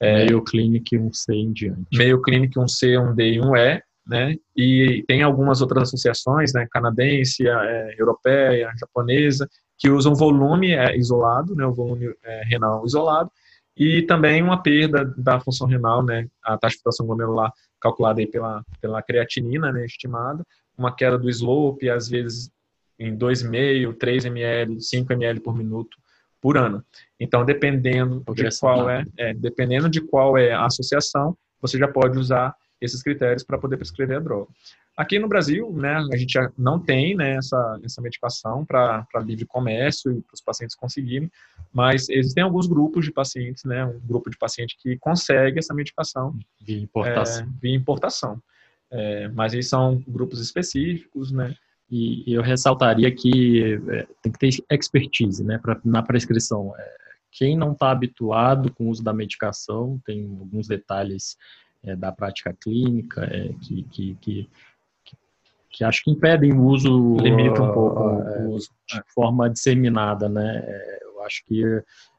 [0.00, 1.86] É, meio Clinic 1C em diante.
[1.92, 4.36] Meio Clinic 1C, 1D e 1E, né?
[4.56, 6.66] E tem algumas outras associações, né?
[6.70, 9.48] Canadense, é, europeia, japonesa,
[9.78, 11.66] que usam volume é, isolado, né?
[11.66, 13.30] O volume é, renal isolado,
[13.76, 16.26] e também uma perda da função renal, né?
[16.42, 19.84] A taxa de filtração glomerular calculada aí pela, pela creatinina, né?
[19.84, 20.44] Estimada,
[20.78, 22.50] uma queda do slope, às vezes
[22.98, 25.96] em 2,5, 3 ml, 5 ml por minuto
[26.40, 26.84] por ano.
[27.18, 32.18] Então, dependendo de qual é, é, dependendo de qual é a associação, você já pode
[32.18, 34.48] usar esses critérios para poder prescrever a droga.
[34.96, 40.10] Aqui no Brasil, né, a gente não tem né, essa, essa medicação para livre comércio
[40.10, 41.30] e para os pacientes conseguirem,
[41.72, 46.34] mas existem alguns grupos de pacientes, né, um grupo de paciente que consegue essa medicação
[46.60, 47.42] via importação.
[47.42, 48.42] É, via importação.
[48.90, 51.54] É, mas eles são grupos específicos, né,
[51.90, 56.74] e, eu ressaltaria que é, tem que ter expertise né, pra, na prescrição.
[56.76, 56.96] É,
[57.30, 61.36] quem não está habituado com o uso da medicação, tem alguns detalhes
[61.84, 64.50] é, da prática clínica é, que, que, que,
[65.70, 67.16] que, acho que impedem o uso.
[67.16, 70.28] Limita um pouco o uso de forma disseminada.
[70.28, 70.62] Né?
[70.64, 71.62] É, eu acho que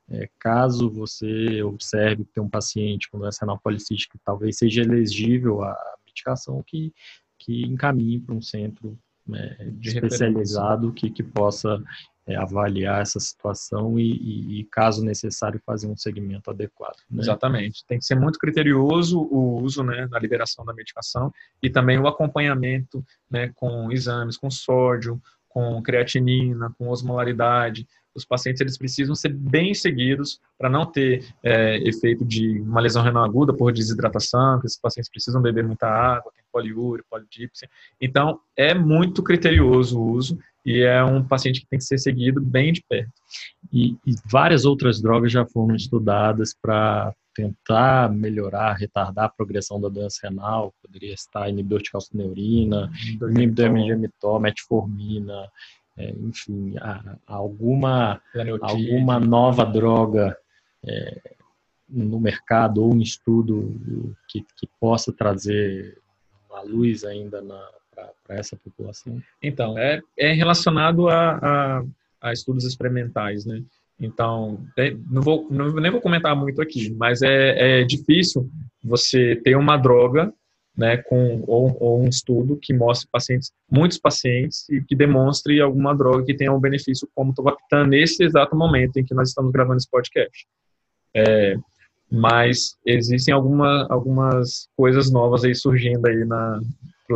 [0.10, 4.82] é, caso você observe que tem um paciente com doença renal policística que talvez seja
[4.82, 6.94] elegível à medicação, que,
[7.38, 8.98] que encaminhe para um centro
[9.34, 11.82] é, especializado que, que possa
[12.28, 16.98] é, avaliar essa situação e, e, e, caso necessário, fazer um segmento adequado.
[17.10, 17.22] Né?
[17.22, 17.86] Exatamente.
[17.88, 22.08] Tem que ser muito criterioso o uso né, na liberação da medicação e também o
[22.08, 27.88] acompanhamento né, com exames, com sódio, com creatinina, com osmolaridade.
[28.18, 33.04] Os pacientes eles precisam ser bem seguidos para não ter é, efeito de uma lesão
[33.04, 37.70] renal aguda por desidratação, que esses pacientes precisam beber muita água, tem poliúria, polidipsia.
[38.02, 42.42] Então, é muito criterioso o uso e é um paciente que tem que ser seguido
[42.42, 43.14] bem de perto.
[43.72, 49.90] E, e várias outras drogas já foram estudadas para tentar melhorar, retardar a progressão da
[49.90, 52.92] doença renal, poderia estar inibidor de calcineurina,
[53.22, 55.48] inibidor de MGMTO, metformina,
[55.98, 58.22] é, enfim, a, alguma,
[58.62, 60.38] alguma nova droga
[60.86, 61.36] é,
[61.90, 65.98] no mercado ou um estudo que, que possa trazer
[66.52, 67.42] a luz ainda
[68.26, 69.22] para essa população?
[69.42, 71.84] Então, é, é relacionado a, a,
[72.22, 73.64] a estudos experimentais, né?
[74.00, 78.48] Então, é, não vou, não, nem vou comentar muito aqui, mas é, é difícil
[78.84, 80.32] você ter uma droga,
[80.78, 85.96] né, com, ou, ou, um estudo que mostre pacientes, muitos pacientes, e que demonstre alguma
[85.96, 89.78] droga que tenha um benefício como Tovaptan nesse exato momento em que nós estamos gravando
[89.78, 90.46] esse podcast.
[91.16, 91.56] É,
[92.12, 96.60] mas existem alguma, algumas coisas novas aí surgindo aí na,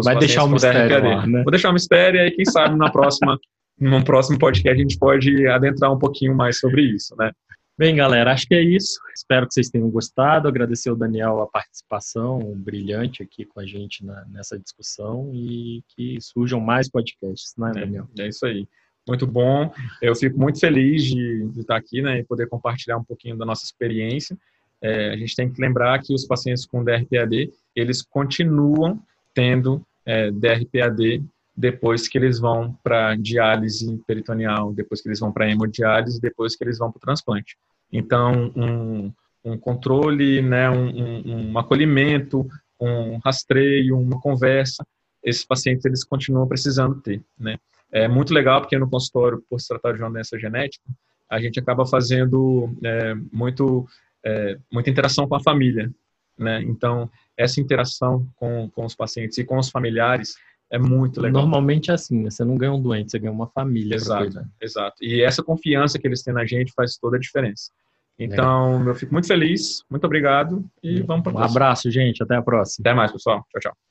[0.03, 1.43] Vai deixar um mistério lá, né?
[1.43, 3.38] Vou deixar um mistério e aí, quem sabe, na próxima,
[3.80, 7.32] num próximo podcast a gente pode adentrar um pouquinho mais sobre isso, né?
[7.78, 9.00] Bem, galera, acho que é isso.
[9.16, 10.48] Espero que vocês tenham gostado.
[10.48, 16.20] Agradecer ao Daniel a participação brilhante aqui com a gente na, nessa discussão e que
[16.22, 18.08] surjam mais podcasts, né, Daniel?
[18.20, 18.68] É, é isso aí.
[19.08, 19.74] Muito bom.
[20.02, 23.46] Eu fico muito feliz de, de, estar aqui né, e poder compartilhar um pouquinho da
[23.46, 24.38] nossa experiência.
[24.82, 29.02] É, a gente tem que lembrar que os pacientes com DRPAD, eles continuam
[29.34, 31.24] tendo é, DRPAD
[31.62, 36.64] depois que eles vão para diálise peritoneal, depois que eles vão para hemodiálise, depois que
[36.64, 37.55] eles vão para o transplante.
[37.93, 39.14] Então, um,
[39.45, 42.47] um controle, né, um, um, acolhimento,
[42.80, 44.84] um rastreio, uma conversa,
[45.24, 47.22] esses pacientes eles continuam precisando ter.
[47.39, 47.59] Né?
[47.91, 50.84] É muito legal porque no consultório, por se tratar de uma doença genética,
[51.30, 53.88] a gente acaba fazendo é, muito,
[54.26, 55.91] é, muita interação com a família.
[56.39, 56.64] Né?
[56.64, 57.07] Então,
[57.38, 60.36] essa interação com, com os pacientes e com os familiares
[60.72, 61.42] é muito legal.
[61.42, 62.30] Normalmente é assim, né?
[62.30, 63.94] você não ganha um doente, você ganha uma família.
[63.94, 65.04] Exato, exato.
[65.04, 67.72] E essa confiança que eles têm na gente faz toda a diferença.
[68.18, 68.88] Então, legal.
[68.90, 72.84] eu fico muito feliz, muito obrigado e vamos para Um abraço, gente, até a próxima.
[72.84, 73.46] Até mais, pessoal.
[73.52, 73.91] Tchau, tchau.